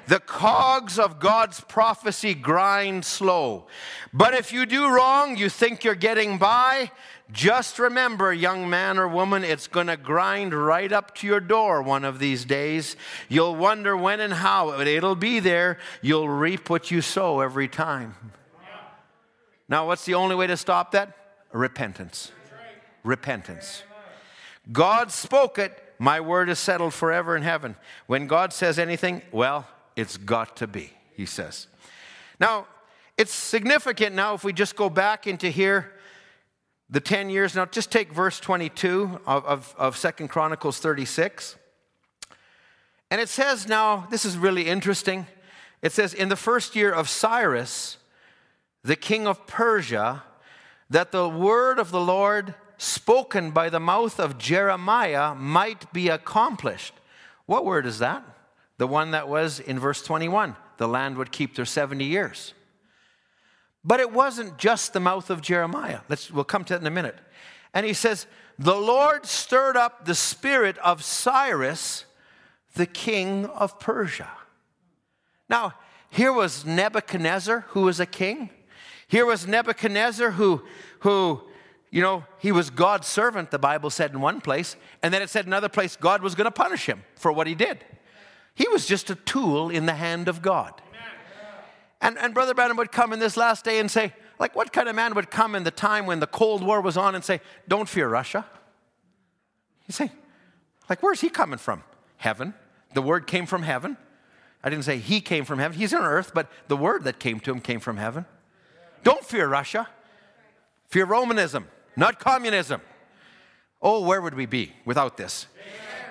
[0.06, 3.66] The cogs of God's prophecy grind slow.
[4.12, 6.90] But if you do wrong, you think you're getting by,
[7.30, 11.82] just remember, young man or woman, it's going to grind right up to your door
[11.82, 12.96] one of these days.
[13.28, 15.78] You'll wonder when and how, but it'll be there.
[16.00, 18.14] You'll reap what you sow every time.
[19.68, 21.14] Now, what's the only way to stop that?
[21.52, 22.32] Repentance.
[23.02, 23.82] Repentance.
[24.72, 25.76] God spoke it.
[25.98, 27.76] My word is settled forever in heaven.
[28.06, 29.66] When God says anything, well,
[29.96, 31.66] it's got to be, he says.
[32.40, 32.66] Now,
[33.18, 35.92] it's significant now if we just go back into here
[36.90, 37.54] the 10 years.
[37.54, 41.56] Now, just take verse 22 of, of, of 2 Chronicles 36.
[43.10, 45.26] And it says now, this is really interesting.
[45.82, 47.98] It says, In the first year of Cyrus,
[48.82, 50.22] the king of Persia,
[50.90, 56.94] that the word of the Lord spoken by the mouth of Jeremiah might be accomplished.
[57.46, 58.24] What word is that?
[58.78, 62.54] The one that was in verse 21 the land would keep their 70 years.
[63.88, 66.00] But it wasn't just the mouth of Jeremiah.
[66.10, 67.16] Let's, we'll come to that in a minute.
[67.72, 68.26] And he says,
[68.58, 72.04] The Lord stirred up the spirit of Cyrus,
[72.74, 74.28] the king of Persia.
[75.48, 75.72] Now,
[76.10, 78.50] here was Nebuchadnezzar, who was a king.
[79.06, 80.60] Here was Nebuchadnezzar, who,
[80.98, 81.40] who
[81.90, 84.76] you know, he was God's servant, the Bible said in one place.
[85.02, 87.54] And then it said another place, God was going to punish him for what he
[87.54, 87.82] did.
[88.54, 90.82] He was just a tool in the hand of God.
[92.08, 94.88] And, and Brother Branham would come in this last day and say, like, what kind
[94.88, 97.42] of man would come in the time when the Cold War was on and say,
[97.68, 98.46] don't fear Russia?
[99.86, 100.10] You say,
[100.88, 101.82] like, where's he coming from?
[102.16, 102.54] Heaven.
[102.94, 103.98] The word came from heaven.
[104.64, 105.76] I didn't say he came from heaven.
[105.76, 108.24] He's on earth, but the word that came to him came from heaven.
[109.04, 109.86] Don't fear Russia.
[110.88, 112.80] Fear Romanism, not communism.
[113.82, 115.46] Oh, where would we be without this?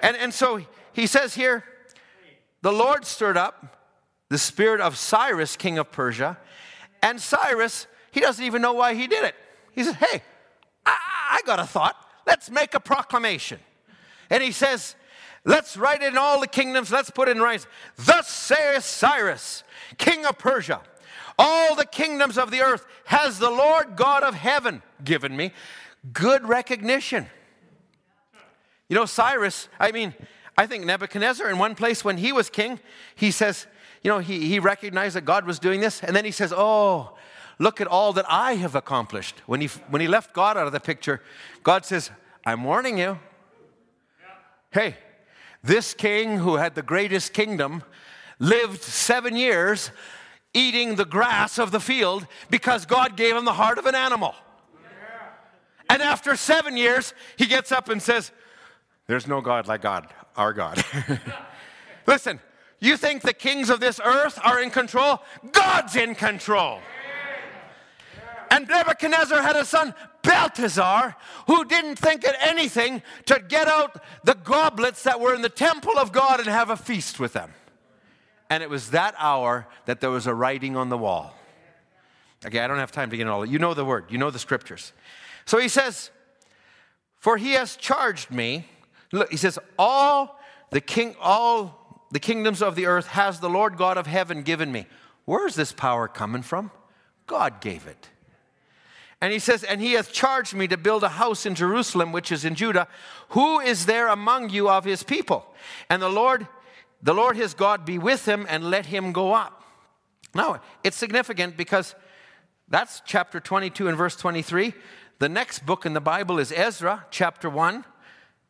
[0.04, 0.62] And, and so
[0.94, 1.64] he says here,
[2.62, 3.74] the Lord stirred up
[4.30, 6.38] the spirit of Cyrus, king of Persia.
[7.02, 9.36] And Cyrus, he doesn't even know why he did it.
[9.72, 10.24] He says, Hey,
[10.86, 10.98] I,
[11.32, 11.96] I got a thought.
[12.26, 13.60] Let's make a proclamation.
[14.30, 14.96] And he says,
[15.46, 16.92] Let's write it in all the kingdoms.
[16.92, 17.68] Let's put it in writing.
[17.96, 19.64] Thus saith Cyrus,
[19.98, 20.82] king of Persia,
[21.40, 25.54] all the kingdoms of the earth has the Lord God of heaven given me.
[26.12, 27.28] Good recognition.
[28.90, 30.14] You know, Cyrus, I mean,
[30.58, 32.80] I think Nebuchadnezzar, in one place when he was king,
[33.16, 33.68] he says,
[34.04, 37.18] you know, he, he recognized that God was doing this, and then he says, Oh,
[37.60, 39.42] look at all that I have accomplished.
[39.46, 41.22] When he, when he left God out of the picture,
[41.64, 42.12] God says,
[42.46, 43.20] I'm warning you.
[44.72, 44.96] Hey,
[45.64, 47.84] this king who had the greatest kingdom
[48.40, 49.92] lived seven years
[50.54, 54.36] eating the grass of the field because God gave him the heart of an animal.
[55.90, 58.32] And after seven years, he gets up and says,
[59.08, 60.84] There's no God like God, our God.
[62.08, 62.40] Listen,
[62.80, 65.22] you think the kings of this earth are in control?
[65.52, 66.80] God's in control.
[68.50, 71.16] And Nebuchadnezzar had a son, Belteshazzar,
[71.48, 75.98] who didn't think it anything to get out the goblets that were in the temple
[75.98, 77.52] of God and have a feast with them.
[78.50, 81.34] And it was that hour that there was a writing on the wall.
[82.46, 84.30] Okay, I don't have time to get into all You know the word, you know
[84.30, 84.94] the scriptures.
[85.46, 86.12] So he says,
[87.16, 88.68] For he has charged me.
[89.12, 93.78] Look, he says, All the king, all the kingdoms of the earth has the Lord
[93.78, 94.88] God of heaven given me.
[95.26, 96.72] Where's this power coming from?
[97.26, 98.10] God gave it.
[99.20, 102.32] And he says, And he hath charged me to build a house in Jerusalem, which
[102.32, 102.88] is in Judah.
[103.30, 105.46] Who is there among you of his people?
[105.90, 106.48] And the Lord,
[107.02, 109.64] the Lord his God be with him and let him go up.
[110.34, 111.96] Now, it's significant because
[112.70, 114.74] that's chapter 22 and verse 23.
[115.20, 117.84] The next book in the Bible is Ezra, chapter 1,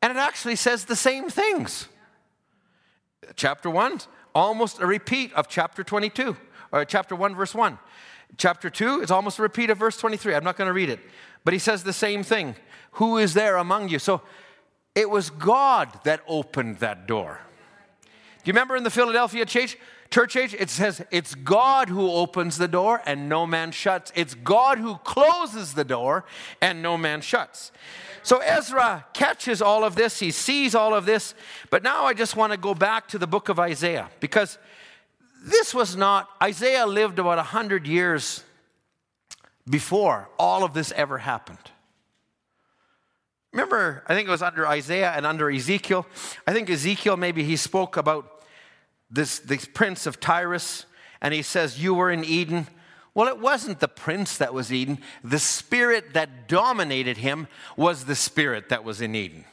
[0.01, 1.87] and it actually says the same things.
[3.35, 3.99] Chapter 1,
[4.33, 6.37] almost a repeat of chapter 22,
[6.71, 7.77] or chapter 1, verse 1.
[8.37, 10.35] Chapter 2 is almost a repeat of verse 23.
[10.35, 10.99] I'm not going to read it.
[11.43, 12.55] But he says the same thing.
[12.91, 13.99] Who is there among you?
[13.99, 14.21] So
[14.95, 17.39] it was God that opened that door.
[18.03, 18.09] Do
[18.49, 19.77] you remember in the Philadelphia church?
[20.09, 24.11] Church age, it says it's God who opens the door and no man shuts.
[24.15, 26.23] It's God who closes the door
[26.61, 27.71] and no man shuts.
[28.27, 31.33] So Ezra catches all of this, he sees all of this,
[31.69, 34.57] but now I just want to go back to the book of Isaiah because
[35.45, 38.43] this was not, Isaiah lived about 100 years
[39.65, 41.71] before all of this ever happened.
[43.53, 46.05] Remember, I think it was under Isaiah and under Ezekiel.
[46.45, 48.43] I think Ezekiel, maybe he spoke about
[49.09, 50.85] this, this prince of Tyrus,
[51.21, 52.67] and he says, You were in Eden.
[53.17, 54.99] Well, it wasn't the prince that was Eden.
[55.23, 59.43] The spirit that dominated him was the spirit that was in Eden.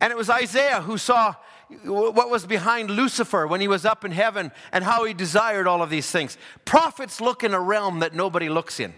[0.00, 1.36] And it was Isaiah who saw
[1.84, 5.80] what was behind Lucifer when he was up in heaven and how he desired all
[5.80, 6.36] of these things.
[6.64, 8.92] Prophets look in a realm that nobody looks in.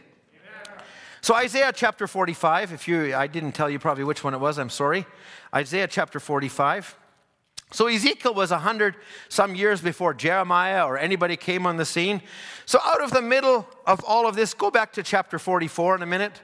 [1.20, 4.58] So Isaiah chapter 45, if you I didn't tell you probably which one it was,
[4.58, 5.04] I'm sorry.
[5.54, 6.96] Isaiah chapter 45.
[7.72, 8.94] So Ezekiel was 100
[9.28, 12.22] some years before Jeremiah or anybody came on the scene.
[12.66, 16.02] So out of the middle of all of this, go back to chapter 44 in
[16.02, 16.40] a minute.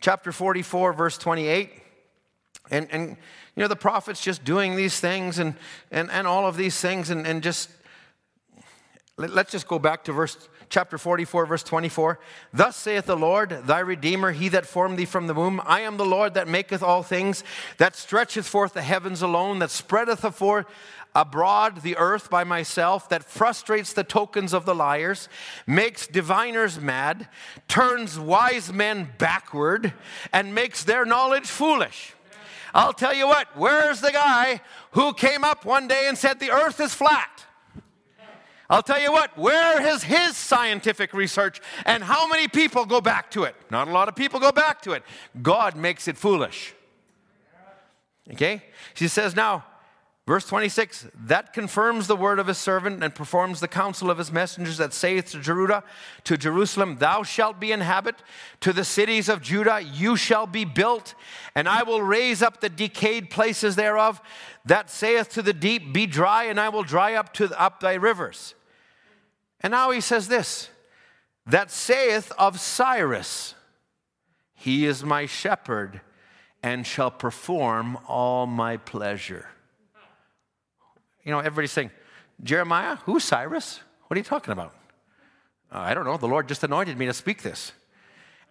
[0.00, 1.70] Chapter 44 verse 28.
[2.70, 3.16] And and
[3.54, 5.54] you know, the prophet's just doing these things and,
[5.90, 7.68] and, and all of these things, and, and just
[9.18, 12.18] let, us just go back to verse chapter 44, verse 24.
[12.52, 15.60] Thus saith the Lord, thy Redeemer, he that formed thee from the womb.
[15.66, 17.44] I am the Lord that maketh all things,
[17.76, 20.64] that stretcheth forth the heavens alone, that spreadeth forth
[21.14, 25.28] abroad the earth by myself, that frustrates the tokens of the liars,
[25.66, 27.28] makes diviners mad,
[27.68, 29.92] turns wise men backward,
[30.32, 32.14] and makes their knowledge foolish.
[32.74, 34.62] I'll tell you what, where's the guy
[34.92, 37.31] who came up one day and said the earth is flat?
[38.72, 43.30] I'll tell you what, where is his scientific research and how many people go back
[43.32, 43.54] to it?
[43.70, 45.02] Not a lot of people go back to it.
[45.42, 46.74] God makes it foolish.
[48.32, 48.62] Okay?
[48.94, 49.64] She says, now,
[50.24, 54.30] Verse 26, that confirms the word of his servant and performs the counsel of his
[54.30, 55.82] messengers that saith to Judah,
[56.22, 58.14] to Jerusalem, Thou shalt be inhabit,
[58.60, 61.16] to the cities of Judah you shall be built,
[61.56, 64.22] and I will raise up the decayed places thereof,
[64.64, 67.94] that saith to the deep, Be dry, and I will dry up to up thy
[67.94, 68.54] rivers.
[69.62, 70.68] And now he says this,
[71.46, 73.54] that saith of Cyrus,
[74.54, 76.00] He is my shepherd,
[76.62, 79.46] and shall perform all my pleasure.
[81.24, 81.90] You know, everybody's saying,
[82.42, 83.80] Jeremiah, who's Cyrus?
[84.06, 84.74] What are you talking about?
[85.72, 86.16] Uh, I don't know.
[86.16, 87.72] The Lord just anointed me to speak this.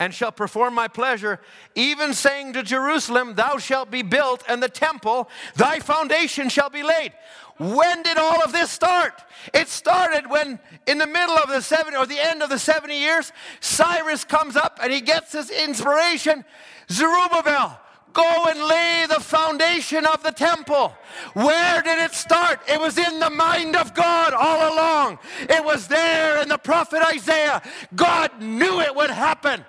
[0.02, 1.40] And shall perform my pleasure,
[1.76, 6.82] even saying to Jerusalem, Thou shalt be built, and the temple, thy foundation shall be
[6.82, 7.14] laid.
[7.60, 9.22] When did all of this start?
[9.54, 12.98] It started when, in the middle of the 70 or the end of the 70
[12.98, 16.46] years, Cyrus comes up and he gets his inspiration.
[16.90, 17.80] Zerubbabel,
[18.14, 20.94] Go and lay the foundation of the temple.
[21.34, 22.60] Where did it start?
[22.68, 25.20] It was in the mind of God all along.
[25.42, 27.62] It was there in the prophet Isaiah.
[27.96, 29.64] God knew it would happen.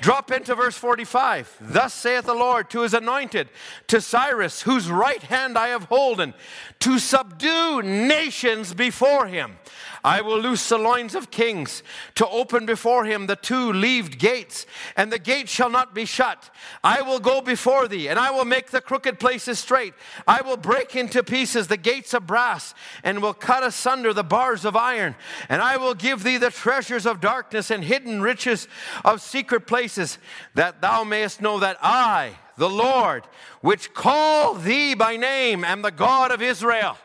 [0.00, 1.56] Drop into verse 45.
[1.60, 3.48] Thus saith the Lord to his anointed,
[3.88, 6.34] to Cyrus, whose right hand I have holden,
[6.80, 9.58] to subdue nations before him.
[10.02, 11.82] I will loose the loins of kings
[12.14, 16.50] to open before him the two leaved gates, and the gate shall not be shut.
[16.82, 19.94] I will go before thee, and I will make the crooked places straight.
[20.26, 22.74] I will break into pieces the gates of brass,
[23.04, 25.14] and will cut asunder the bars of iron.
[25.48, 28.68] And I will give thee the treasures of darkness and hidden riches
[29.04, 30.18] of secret places,
[30.54, 33.24] that thou mayest know that I, the Lord,
[33.60, 36.96] which call thee by name, am the God of Israel.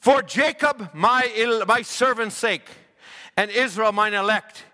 [0.00, 2.68] For Jacob, my, my servant's sake,
[3.36, 4.64] and Israel, mine elect,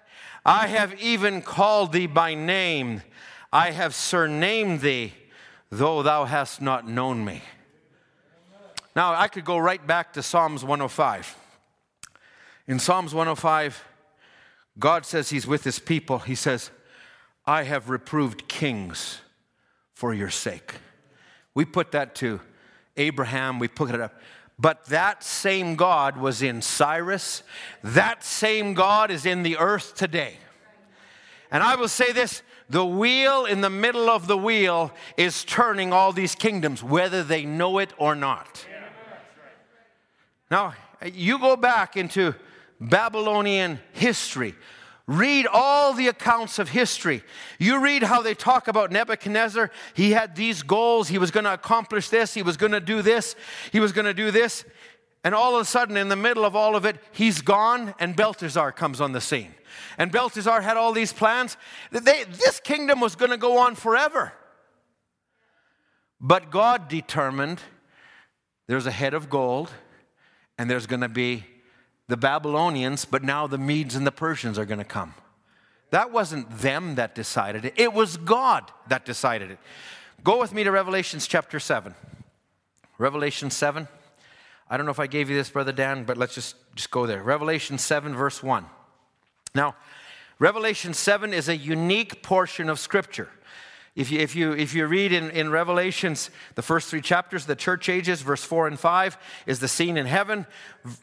[0.44, 3.02] I have even called thee by name.
[3.52, 5.14] I have surnamed thee,
[5.70, 7.42] though thou hast not known me.
[8.94, 11.36] Now, I could go right back to Psalms 105.
[12.66, 13.82] In Psalms 105,
[14.78, 16.20] God says He's with His people.
[16.20, 16.70] He says,
[17.46, 19.20] I have reproved kings
[19.94, 20.74] for your sake.
[21.54, 22.40] We put that to
[22.96, 24.14] Abraham, we put it up.
[24.58, 27.42] But that same God was in Cyrus.
[27.82, 30.36] That same God is in the earth today.
[31.50, 35.92] And I will say this the wheel in the middle of the wheel is turning
[35.92, 38.66] all these kingdoms, whether they know it or not.
[40.50, 40.74] Now,
[41.12, 42.34] you go back into
[42.80, 44.54] Babylonian history.
[45.06, 47.22] Read all the accounts of history.
[47.58, 49.70] You read how they talk about Nebuchadnezzar.
[49.92, 51.08] He had these goals.
[51.08, 52.32] He was going to accomplish this.
[52.32, 53.36] He was going to do this.
[53.70, 54.64] He was going to do this.
[55.22, 58.14] And all of a sudden, in the middle of all of it, he's gone, and
[58.16, 59.54] Belteshazzar comes on the scene.
[59.98, 61.56] And Belteshazzar had all these plans.
[61.90, 64.32] They, this kingdom was going to go on forever.
[66.20, 67.60] But God determined
[68.66, 69.70] there's a head of gold,
[70.58, 71.44] and there's going to be
[72.08, 75.14] the Babylonians, but now the Medes and the Persians are going to come.
[75.90, 79.58] That wasn't them that decided it, it was God that decided it.
[80.22, 81.94] Go with me to Revelations chapter 7.
[82.98, 83.88] Revelation 7.
[84.68, 87.06] I don't know if I gave you this, Brother Dan, but let's just, just go
[87.06, 87.22] there.
[87.22, 88.64] Revelation 7, verse 1.
[89.54, 89.76] Now,
[90.38, 93.28] Revelation 7 is a unique portion of Scripture.
[93.96, 97.54] If you, if you, if you read in, in Revelations, the first three chapters, the
[97.54, 99.16] church ages, verse 4 and 5
[99.46, 100.46] is the scene in heaven.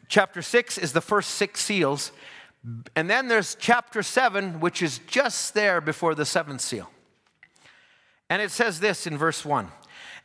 [0.08, 2.12] Chapter 6 is the first six seals.
[2.94, 6.90] And then there's chapter 7, which is just there before the seventh seal.
[8.28, 9.68] And it says this in verse 1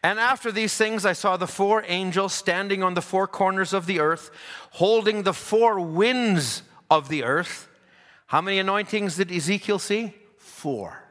[0.03, 3.85] And after these things, I saw the four angels standing on the four corners of
[3.85, 4.29] the earth,
[4.71, 7.69] holding the four winds of the earth.
[8.25, 10.13] How many anointings did Ezekiel see?
[10.37, 11.06] Four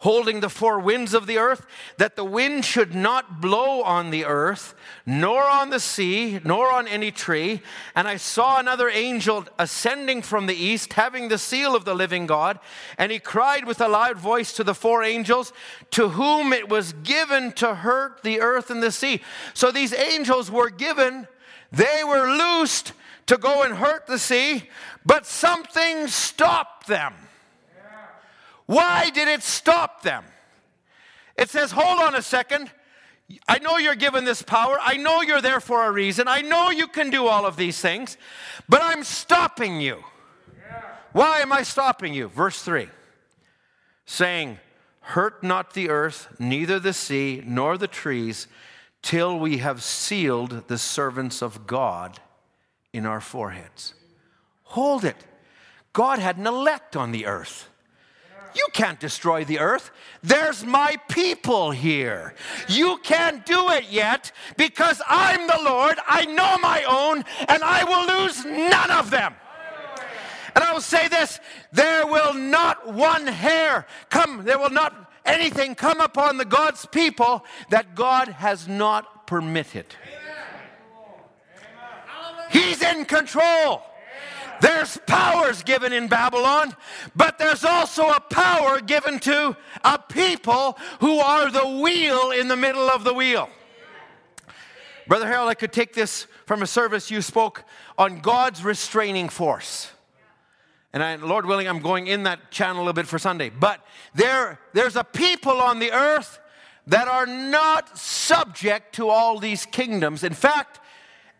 [0.00, 1.66] holding the four winds of the earth,
[1.98, 4.74] that the wind should not blow on the earth,
[5.04, 7.60] nor on the sea, nor on any tree.
[7.94, 12.26] And I saw another angel ascending from the east, having the seal of the living
[12.26, 12.58] God.
[12.96, 15.52] And he cried with a loud voice to the four angels,
[15.90, 19.20] to whom it was given to hurt the earth and the sea.
[19.52, 21.28] So these angels were given,
[21.70, 22.94] they were loosed
[23.26, 24.70] to go and hurt the sea,
[25.04, 27.14] but something stopped them.
[28.70, 30.22] Why did it stop them?
[31.36, 32.70] It says, hold on a second.
[33.48, 34.78] I know you're given this power.
[34.80, 36.28] I know you're there for a reason.
[36.28, 38.16] I know you can do all of these things,
[38.68, 40.04] but I'm stopping you.
[41.10, 42.28] Why am I stopping you?
[42.28, 42.88] Verse 3
[44.06, 44.60] saying,
[45.00, 48.46] Hurt not the earth, neither the sea, nor the trees,
[49.02, 52.20] till we have sealed the servants of God
[52.92, 53.94] in our foreheads.
[54.62, 55.16] Hold it.
[55.92, 57.66] God had an elect on the earth.
[58.54, 59.90] You can't destroy the earth.
[60.22, 62.34] There's my people here.
[62.68, 65.98] You can't do it yet because I'm the Lord.
[66.06, 69.34] I know my own, and I will lose none of them.
[70.54, 71.38] And I will say this
[71.72, 77.44] there will not one hair come, there will not anything come upon the God's people
[77.70, 79.86] that God has not permitted.
[82.50, 83.82] He's in control.
[84.60, 86.74] There's powers given in Babylon,
[87.16, 92.56] but there's also a power given to a people who are the wheel in the
[92.56, 93.48] middle of the wheel.
[95.06, 97.64] Brother Harold, I could take this from a service you spoke
[97.98, 99.90] on God's restraining force.
[100.92, 103.50] And I, Lord willing, I'm going in that channel a little bit for Sunday.
[103.50, 103.84] But
[104.14, 106.38] there, there's a people on the earth
[106.86, 110.24] that are not subject to all these kingdoms.
[110.24, 110.80] In fact,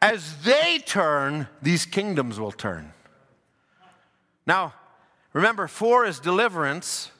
[0.00, 2.92] as they turn, these kingdoms will turn.
[4.46, 4.74] Now,
[5.32, 7.10] remember, four is deliverance,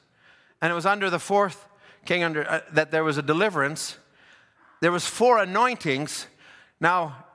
[0.61, 1.67] and it was under the fourth
[2.05, 3.97] king under uh, that there was a deliverance.
[4.81, 6.27] There was four anointings.
[6.79, 7.25] Now,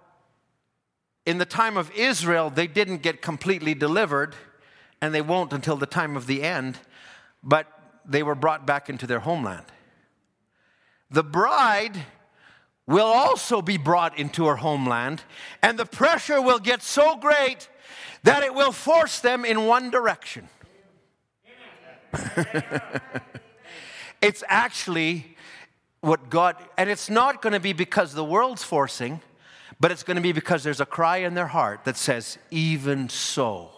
[1.25, 4.35] in the time of Israel, they didn't get completely delivered,
[5.01, 6.79] and they won't until the time of the end,
[7.43, 7.67] but
[8.05, 9.67] they were brought back into their homeland.
[11.11, 11.97] The bride
[12.87, 15.23] will also be brought into her homeland,
[15.63, 17.69] and the pressure will get so great
[18.23, 20.49] that it will force them in one direction.
[24.23, 25.37] it's actually
[26.01, 29.21] what God, and it's not going to be because the world's forcing,
[29.81, 33.09] but it's going to be because there's a cry in their heart that says, Even
[33.09, 33.71] so,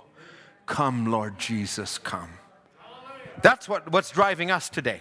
[0.67, 2.31] come, Lord Jesus, come.
[3.43, 5.01] That's what, what's driving us today.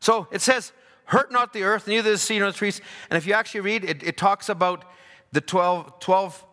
[0.00, 0.72] So it says,
[1.06, 2.80] Hurt not the earth, neither the sea nor the trees.
[3.10, 4.84] And if you actually read, it, it talks about
[5.32, 6.45] the 12, 12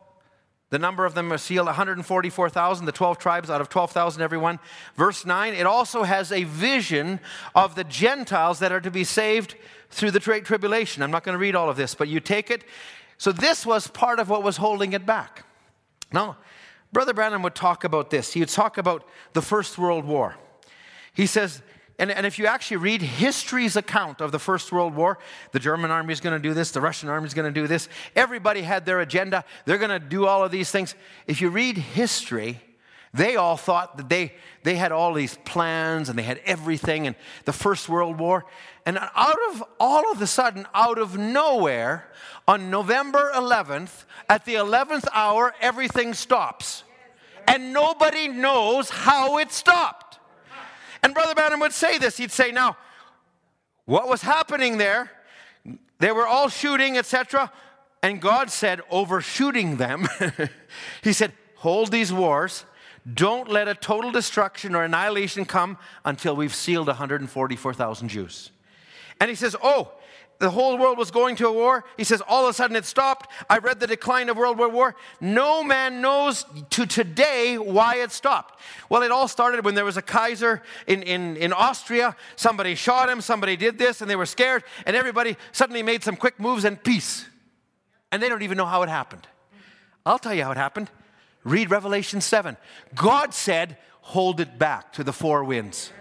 [0.74, 4.58] the number of them are sealed 144,000, the 12 tribes out of 12,000 everyone.
[4.96, 7.20] Verse 9, it also has a vision
[7.54, 9.54] of the Gentiles that are to be saved
[9.92, 11.04] through the great tribulation.
[11.04, 12.64] I'm not going to read all of this, but you take it.
[13.20, 15.46] So this was part of what was holding it back.
[16.12, 16.38] Now,
[16.92, 18.34] Brother Branham would talk about this.
[18.34, 20.38] He would talk about the First World War.
[21.14, 21.62] He says
[22.04, 25.20] and, and if you actually read history's account of the First World War,
[25.54, 27.66] the German army is going to do this, the Russian army is going to do
[27.66, 27.88] this.
[28.14, 29.46] Everybody had their agenda.
[29.64, 30.96] They're going to do all of these things.
[31.28, 32.60] If you read history,
[33.14, 34.34] they all thought that they,
[34.64, 38.44] they had all these plans and they had everything and the First World War.
[38.86, 42.12] And out of all of a sudden, out of nowhere,
[42.50, 46.84] on November 11th, at the 11th hour, everything stops.
[47.48, 50.03] And nobody knows how it stopped.
[51.04, 52.18] And Brother Branham would say this.
[52.18, 52.78] He'd say, Now,
[53.86, 55.12] what was happening there?
[56.00, 57.52] They were all shooting, etc.
[58.02, 60.08] And God said, overshooting them,
[61.04, 62.66] He said, Hold these wars.
[63.14, 68.52] Don't let a total destruction or annihilation come until we've sealed 144,000 Jews.
[69.20, 69.92] And He says, Oh,
[70.40, 71.86] the whole world was going to a war.
[71.96, 73.30] He says, all of a sudden it stopped.
[73.50, 74.94] I read the decline of World War I.
[75.22, 78.60] No man knows to today why it stopped.
[78.90, 82.16] Well, it all started when there was a Kaiser in, in, in Austria.
[82.36, 86.16] Somebody shot him, somebody did this, and they were scared, and everybody suddenly made some
[86.16, 87.26] quick moves and peace.
[88.12, 89.28] And they don't even know how it happened.
[90.06, 90.90] I'll tell you how it happened.
[91.44, 92.58] Read Revelation 7.
[92.96, 95.92] God said, hold it back to the four winds.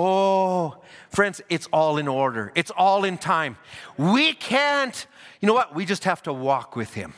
[0.00, 0.76] Oh,
[1.10, 3.56] friends, it's all in order, it's all in time.
[3.96, 5.06] We can't,
[5.40, 5.74] you know what?
[5.74, 7.14] We just have to walk with Him.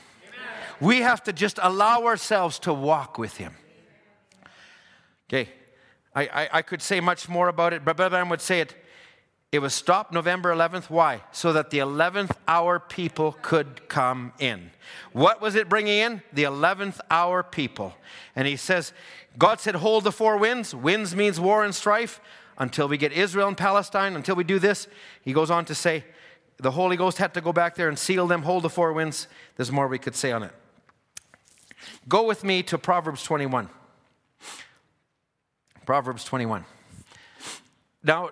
[0.81, 3.55] We have to just allow ourselves to walk with Him.
[5.29, 5.51] Okay,
[6.15, 8.75] I, I, I could say much more about it, but Brother I would say it.
[9.53, 10.89] It was stopped November 11th.
[10.89, 11.23] Why?
[11.33, 14.71] So that the 11th hour people could come in.
[15.13, 16.23] What was it bringing in?
[16.33, 17.95] The 11th hour people.
[18.37, 18.93] And he says,
[19.37, 20.73] God said, hold the four winds.
[20.73, 22.21] Winds means war and strife
[22.61, 24.87] until we get Israel and Palestine, until we do this.
[25.23, 26.05] He goes on to say,
[26.59, 29.27] the Holy Ghost had to go back there and seal them, hold the four winds.
[29.57, 30.53] There's more we could say on it.
[32.07, 33.71] Go with me to Proverbs 21.
[35.87, 36.67] Proverbs 21.
[38.05, 38.31] Now,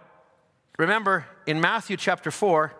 [0.78, 2.74] remember in Matthew chapter 4,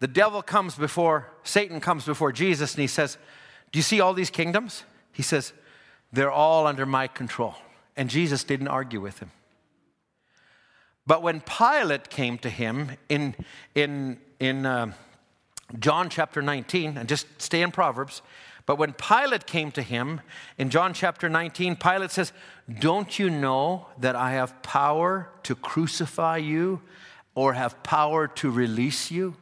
[0.00, 3.16] the devil comes before, Satan comes before Jesus and he says,
[3.70, 4.82] Do you see all these kingdoms?
[5.12, 5.52] He says,
[6.12, 7.54] They're all under my control.
[7.96, 9.30] And Jesus didn't argue with him.
[11.06, 13.34] But when Pilate came to him in,
[13.74, 14.92] in, in uh,
[15.78, 18.22] John chapter 19, and just stay in Proverbs,
[18.66, 20.20] but when Pilate came to him
[20.58, 22.32] in John chapter 19, Pilate says,
[22.80, 26.82] Don't you know that I have power to crucify you
[27.36, 29.36] or have power to release you?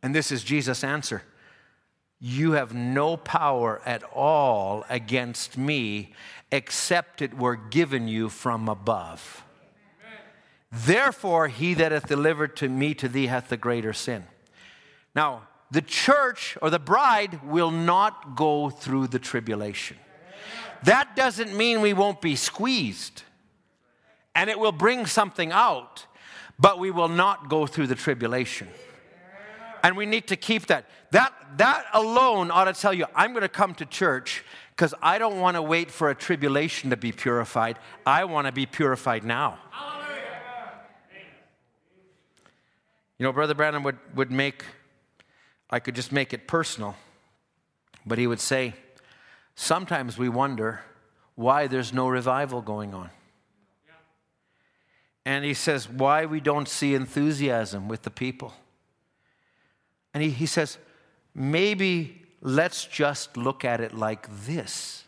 [0.00, 1.22] And this is Jesus' answer
[2.20, 6.12] You have no power at all against me
[6.52, 9.43] except it were given you from above.
[10.74, 14.24] Therefore, he that hath delivered to me to thee hath the greater sin.
[15.14, 19.96] Now, the church or the bride will not go through the tribulation.
[20.82, 23.22] That doesn't mean we won't be squeezed,
[24.34, 26.06] and it will bring something out,
[26.58, 28.68] but we will not go through the tribulation.
[29.82, 30.86] And we need to keep that.
[31.10, 35.18] That, that alone ought to tell you, I'm going to come to church because I
[35.18, 37.78] don't want to wait for a tribulation to be purified.
[38.04, 39.58] I want to be purified now.
[43.18, 44.64] You know, Brother Branham would, would make,
[45.70, 46.96] I could just make it personal,
[48.04, 48.74] but he would say,
[49.54, 50.80] sometimes we wonder
[51.36, 53.10] why there's no revival going on.
[55.24, 58.52] And he says, why we don't see enthusiasm with the people.
[60.12, 60.76] And he, he says,
[61.34, 65.04] maybe let's just look at it like this.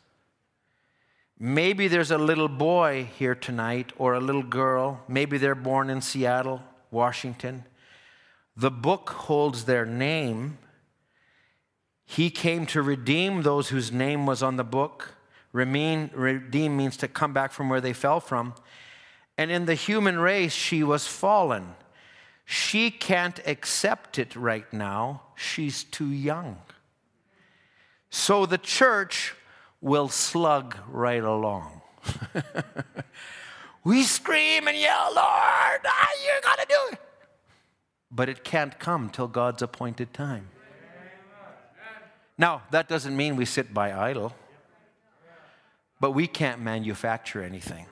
[1.38, 5.02] Maybe there's a little boy here tonight or a little girl.
[5.06, 7.64] Maybe they're born in Seattle, Washington.
[8.56, 10.58] The book holds their name.
[12.06, 15.14] He came to redeem those whose name was on the book.
[15.52, 18.54] Remain, redeem means to come back from where they fell from.
[19.36, 21.74] And in the human race, she was fallen.
[22.46, 25.22] She can't accept it right now.
[25.34, 26.58] She's too young.
[28.08, 29.34] So the church
[29.80, 31.82] will slug right along.
[33.84, 37.05] we scream and yell, Lord, ah, you're going to do it.
[38.10, 40.48] But it can't come till God's appointed time.
[42.38, 44.34] Now, that doesn't mean we sit by idle,
[46.00, 47.86] but we can't manufacture anything.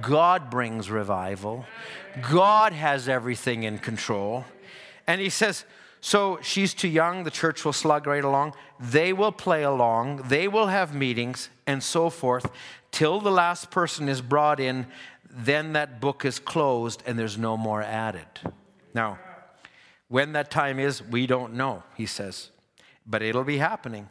[0.00, 1.64] God brings revival.
[2.30, 4.44] God has everything in control.
[5.06, 5.64] And he says,
[6.00, 8.54] so she's too young, the church will slug right along.
[8.78, 12.50] They will play along, they will have meetings, and so forth,
[12.90, 14.86] till the last person is brought in.
[15.28, 18.26] Then that book is closed and there's no more added.
[18.94, 19.18] Now,
[20.08, 22.50] when that time is, we don't know, he says,
[23.06, 24.08] but it'll be happening.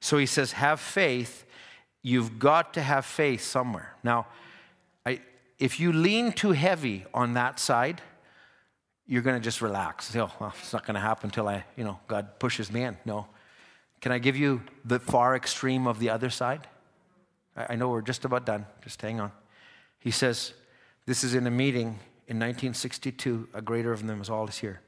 [0.00, 1.44] So he says, have faith.
[2.02, 3.94] You've got to have faith somewhere.
[4.02, 4.26] Now,
[5.06, 5.20] I,
[5.58, 8.02] if you lean too heavy on that side,
[9.06, 10.06] you're going to just relax.
[10.06, 12.82] Say, oh, well, it's not going to happen until I, you know, God pushes me
[12.82, 12.96] in.
[13.04, 13.26] No.
[14.00, 16.66] Can I give you the far extreme of the other side?
[17.56, 18.66] I, I know we're just about done.
[18.82, 19.32] Just hang on.
[19.98, 20.52] He says,
[21.06, 23.48] this is in a meeting in 1962.
[23.54, 24.80] A greater of them is all is here.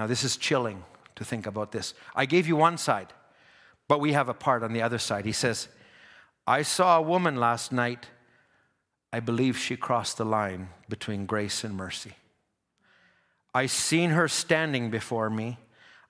[0.00, 0.82] Now, this is chilling
[1.16, 1.92] to think about this.
[2.16, 3.12] I gave you one side,
[3.86, 5.26] but we have a part on the other side.
[5.26, 5.68] He says,
[6.46, 8.06] I saw a woman last night
[9.12, 12.12] I believe she crossed the line between grace and mercy.
[13.54, 15.58] I seen her standing before me.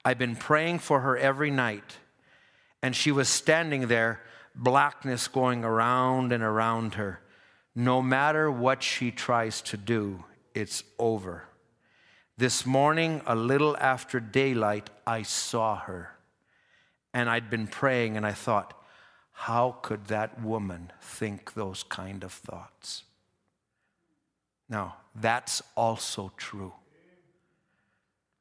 [0.05, 1.97] I've been praying for her every night.
[2.85, 4.21] And she was standing there,
[4.55, 7.23] blackness going around and around her.
[7.75, 10.23] No matter what she tries to do,
[10.55, 11.50] it's over.
[12.41, 16.17] This morning, a little after daylight, I saw her.
[17.13, 18.73] And I'd been praying and I thought,
[19.33, 23.05] how could that woman think those kind of thoughts?
[24.71, 26.73] Now, that's also true.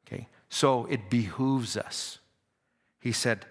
[0.08, 2.20] Okay, so it behooves us.
[3.02, 3.48] He said,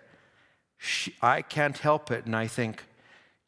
[1.20, 2.24] I can't help it.
[2.24, 2.86] And I think,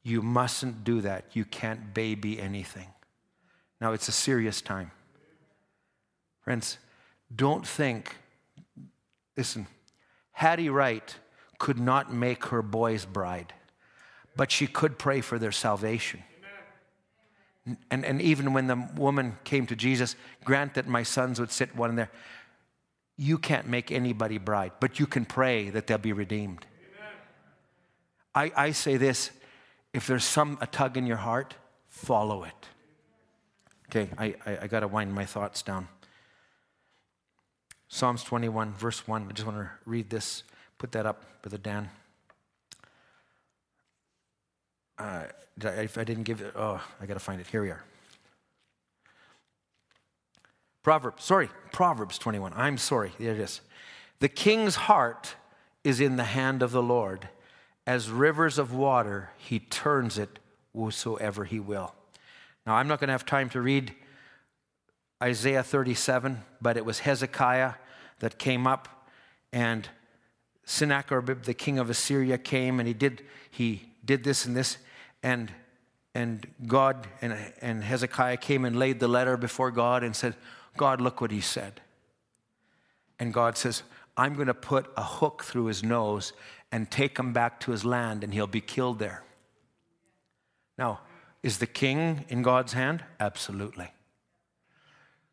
[0.02, 1.24] you mustn't do that.
[1.32, 2.88] You can't baby anything.
[3.80, 4.90] Now, it's a serious time.
[6.42, 6.76] Friends,
[7.34, 8.16] don't think,
[9.36, 9.66] listen,
[10.32, 11.14] Hattie Wright
[11.58, 13.52] could not make her boy's bride
[14.36, 16.22] but she could pray for their salvation.
[17.90, 21.76] And, and even when the woman came to Jesus, grant that my sons would sit
[21.76, 22.10] one in there.
[23.16, 26.64] You can't make anybody bride, but you can pray that they'll be redeemed.
[28.34, 29.30] I, I say this
[29.92, 31.54] if there's some a tug in your heart,
[31.88, 32.66] follow it.
[33.88, 35.88] Okay, I, I, I got to wind my thoughts down.
[37.92, 39.26] Psalms 21, verse 1.
[39.28, 40.44] I just want to read this,
[40.78, 41.90] put that up, Brother Dan.
[44.96, 45.24] Uh,
[45.60, 47.48] if I didn't give it, oh, I got to find it.
[47.48, 47.82] Here we are.
[50.84, 52.52] Proverbs, sorry, Proverbs 21.
[52.54, 53.10] I'm sorry.
[53.18, 53.60] There it is.
[54.20, 55.34] The king's heart
[55.82, 57.28] is in the hand of the Lord.
[57.88, 60.38] As rivers of water, he turns it
[60.76, 61.92] whosoever he will.
[62.64, 63.94] Now, I'm not going to have time to read
[65.22, 67.74] Isaiah 37, but it was Hezekiah
[68.20, 69.08] that came up,
[69.52, 69.88] and
[70.64, 74.78] Sennacherib, the king of Assyria, came and he did, he did this and this
[75.22, 75.52] and
[76.14, 80.34] and God and, and Hezekiah came and laid the letter before God and said,
[80.76, 81.80] God, look what he said.
[83.18, 83.82] And God says,
[84.16, 86.32] I'm going to put a hook through his nose
[86.72, 89.24] and take him back to his land, and he'll be killed there.
[90.78, 91.00] Now,
[91.42, 93.04] is the king in God's hand?
[93.18, 93.90] Absolutely.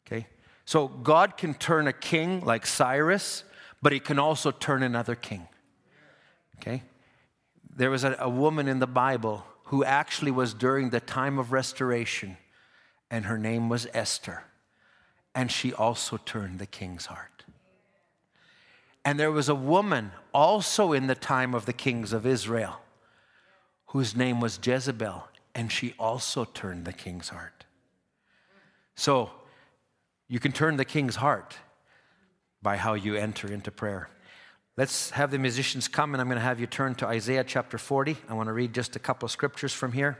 [0.07, 0.27] Okay?
[0.65, 3.43] So God can turn a king like Cyrus,
[3.81, 5.47] but he can also turn another king.
[6.57, 6.83] Okay?
[7.75, 11.51] There was a, a woman in the Bible who actually was during the time of
[11.51, 12.37] restoration,
[13.11, 14.43] and her name was Esther.
[15.35, 17.43] And she also turned the king's heart.
[19.05, 22.81] And there was a woman also in the time of the kings of Israel
[23.87, 27.65] whose name was Jezebel, and she also turned the king's heart.
[28.95, 29.31] So
[30.27, 31.57] you can turn the king's heart
[32.61, 34.09] by how you enter into prayer.
[34.75, 37.77] Let's have the musicians come, and I'm going to have you turn to Isaiah chapter
[37.77, 38.17] 40.
[38.29, 40.17] I want to read just a couple of scriptures from here.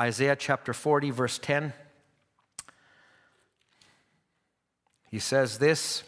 [0.00, 1.72] Isaiah chapter 40, verse 10.
[5.10, 6.04] He says this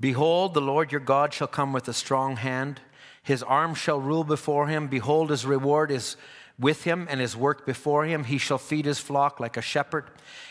[0.00, 2.80] Behold, the Lord your God shall come with a strong hand.
[3.22, 4.86] His arm shall rule before him.
[4.86, 6.16] Behold, his reward is
[6.58, 8.24] with him and his work before him.
[8.24, 10.04] He shall feed his flock like a shepherd.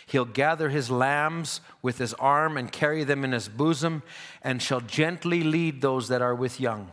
[0.07, 4.03] He'll gather his lambs with his arm and carry them in his bosom,
[4.41, 6.91] and shall gently lead those that are with young.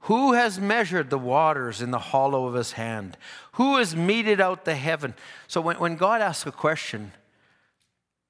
[0.00, 3.16] Who has measured the waters in the hollow of his hand?
[3.52, 5.14] Who has meted out the heaven?
[5.48, 7.12] So when, when God asks a question,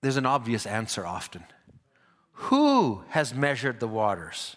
[0.03, 1.43] there's an obvious answer often.
[2.33, 4.57] Who has measured the waters?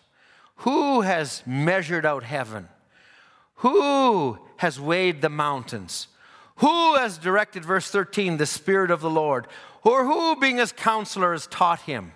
[0.58, 2.70] Who has measured out heaven?
[3.56, 6.08] Who has weighed the mountains?
[6.58, 9.48] Who has directed, verse 13, the Spirit of the Lord?
[9.84, 12.14] Or who, being his counselor, has taught him?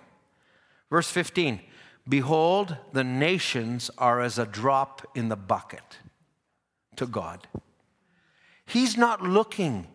[0.88, 1.60] Verse 15,
[2.08, 5.98] behold, the nations are as a drop in the bucket
[6.96, 7.46] to God.
[8.66, 9.86] He's not looking.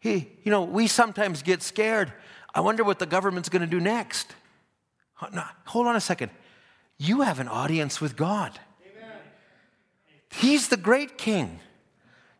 [0.00, 2.12] He, you know, we sometimes get scared.
[2.54, 4.34] I wonder what the government's going to do next.
[5.32, 6.30] No, hold on a second.
[6.98, 8.58] You have an audience with God.
[8.82, 9.10] Amen.
[10.30, 11.60] He's the great king.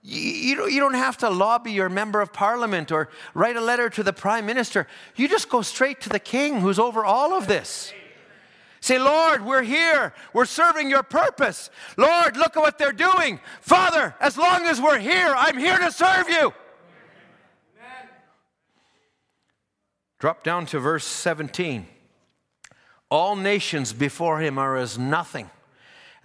[0.05, 4.03] You, you don't have to lobby your member of parliament or write a letter to
[4.03, 4.89] the prime minister.
[5.15, 7.93] You just go straight to the king who's over all of this.
[8.81, 10.13] Say, Lord, we're here.
[10.33, 11.71] We're serving your purpose.
[11.97, 13.39] Lord, look at what they're doing.
[13.61, 16.53] Father, as long as we're here, I'm here to serve you.
[17.79, 18.09] Amen.
[20.19, 21.87] Drop down to verse 17.
[23.09, 25.49] All nations before him are as nothing,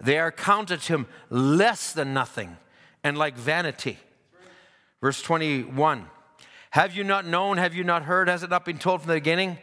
[0.00, 2.56] they are counted him less than nothing
[3.04, 3.98] and like vanity.
[5.00, 6.06] Verse 21
[6.70, 7.58] Have you not known?
[7.58, 8.28] Have you not heard?
[8.28, 9.58] Has it not been told from the beginning?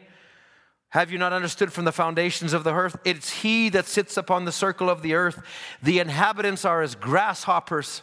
[0.89, 2.95] Have you not understood from the foundations of the earth?
[3.03, 5.41] It's he that sits upon the circle of the earth.
[5.83, 8.01] The inhabitants are as grasshoppers.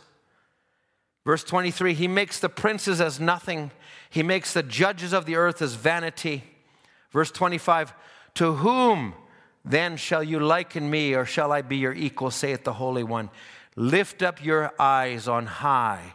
[1.24, 3.70] Verse 23 He makes the princes as nothing,
[4.11, 6.45] he makes the judges of the earth as vanity.
[7.12, 7.95] Verse 25
[8.35, 9.14] To whom
[9.64, 13.30] then shall you liken me, or shall I be your equal, saith the Holy One?
[13.74, 16.14] Lift up your eyes on high,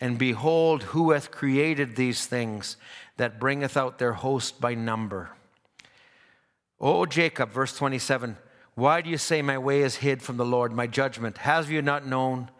[0.00, 2.76] and behold who hath created these things
[3.16, 5.30] that bringeth out their host by number.
[6.80, 8.36] O Jacob, verse 27,
[8.74, 11.38] why do you say, My way is hid from the Lord, my judgment?
[11.38, 12.50] Have you not known?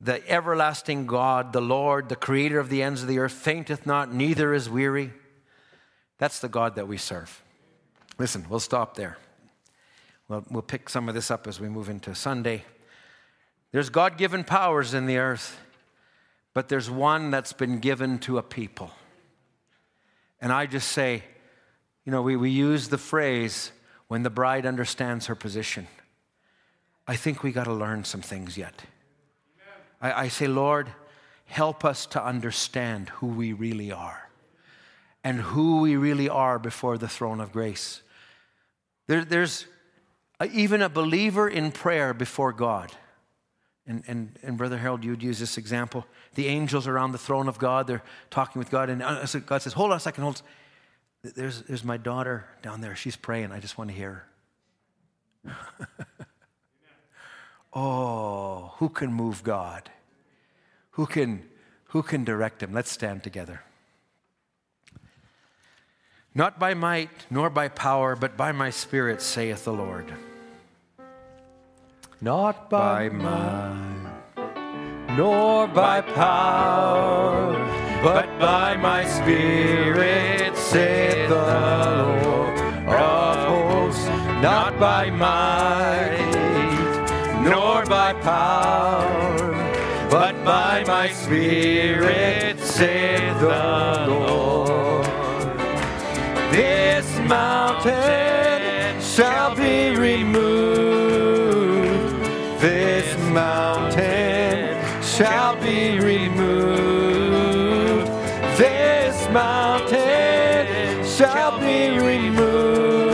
[0.00, 4.12] The everlasting God, the Lord, the creator of the ends of the earth, fainteth not,
[4.12, 5.14] neither is weary.
[6.18, 7.42] That's the God that we serve.
[8.18, 9.16] Listen, we'll stop there.
[10.28, 12.64] Well, we'll pick some of this up as we move into Sunday.
[13.74, 15.58] There's God given powers in the earth,
[16.52, 18.92] but there's one that's been given to a people.
[20.40, 21.24] And I just say,
[22.04, 23.72] you know, we, we use the phrase,
[24.06, 25.88] when the bride understands her position.
[27.08, 28.84] I think we got to learn some things yet.
[30.00, 30.86] I, I, say, Lord,
[31.46, 34.30] help us to understand who we really are
[35.24, 38.02] and who we really are before the throne of grace.
[39.08, 39.66] There, there's
[40.38, 42.92] a, even a believer in prayer before God
[43.86, 46.06] and, and, and Brother Harold, you would use this example.
[46.34, 49.74] The angels around the throne of God, they're talking with God, and uh, God says,
[49.74, 50.42] Hold on a second, hold.
[51.22, 52.94] There's, there's my daughter down there.
[52.94, 53.50] She's praying.
[53.50, 54.24] I just want to hear
[55.44, 55.56] her.
[57.72, 59.90] oh, who can move God?
[60.92, 61.42] Who can,
[61.88, 62.74] who can direct him?
[62.74, 63.62] Let's stand together.
[66.34, 70.12] Not by might nor by power, but by my spirit, saith the Lord
[72.24, 77.52] not by, by might, nor by power,
[78.02, 82.58] but by my spirit, saith the Lord
[82.88, 84.06] of hosts,
[84.40, 86.16] not by might,
[87.44, 89.52] nor by power,
[90.08, 95.04] but by my spirit, saith the Lord.
[96.50, 99.53] This mountain shall
[103.34, 107.26] mountain shall be removed.
[108.56, 113.04] This mountain shall be removed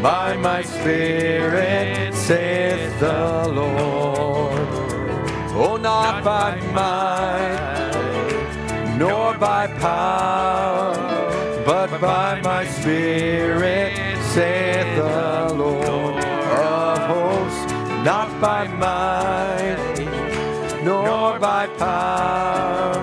[0.00, 4.68] by my spirit, saith the Lord.
[5.60, 7.96] Oh, not by might,
[8.96, 10.94] nor by power,
[11.66, 15.87] but by my spirit, saith the Lord
[18.04, 19.76] not by might,
[20.84, 22.94] nor by power,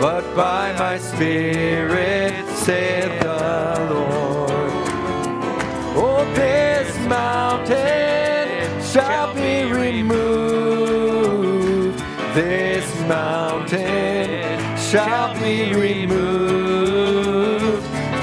[0.00, 4.72] but by my spirit, saith the Lord.
[5.94, 11.22] Oh, this mountain shall be removed.
[12.34, 16.62] This mountain shall be removed.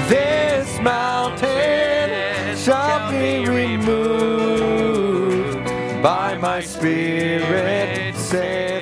[0.08, 4.19] This mountain shall be removed
[6.62, 8.79] spirit, Lord.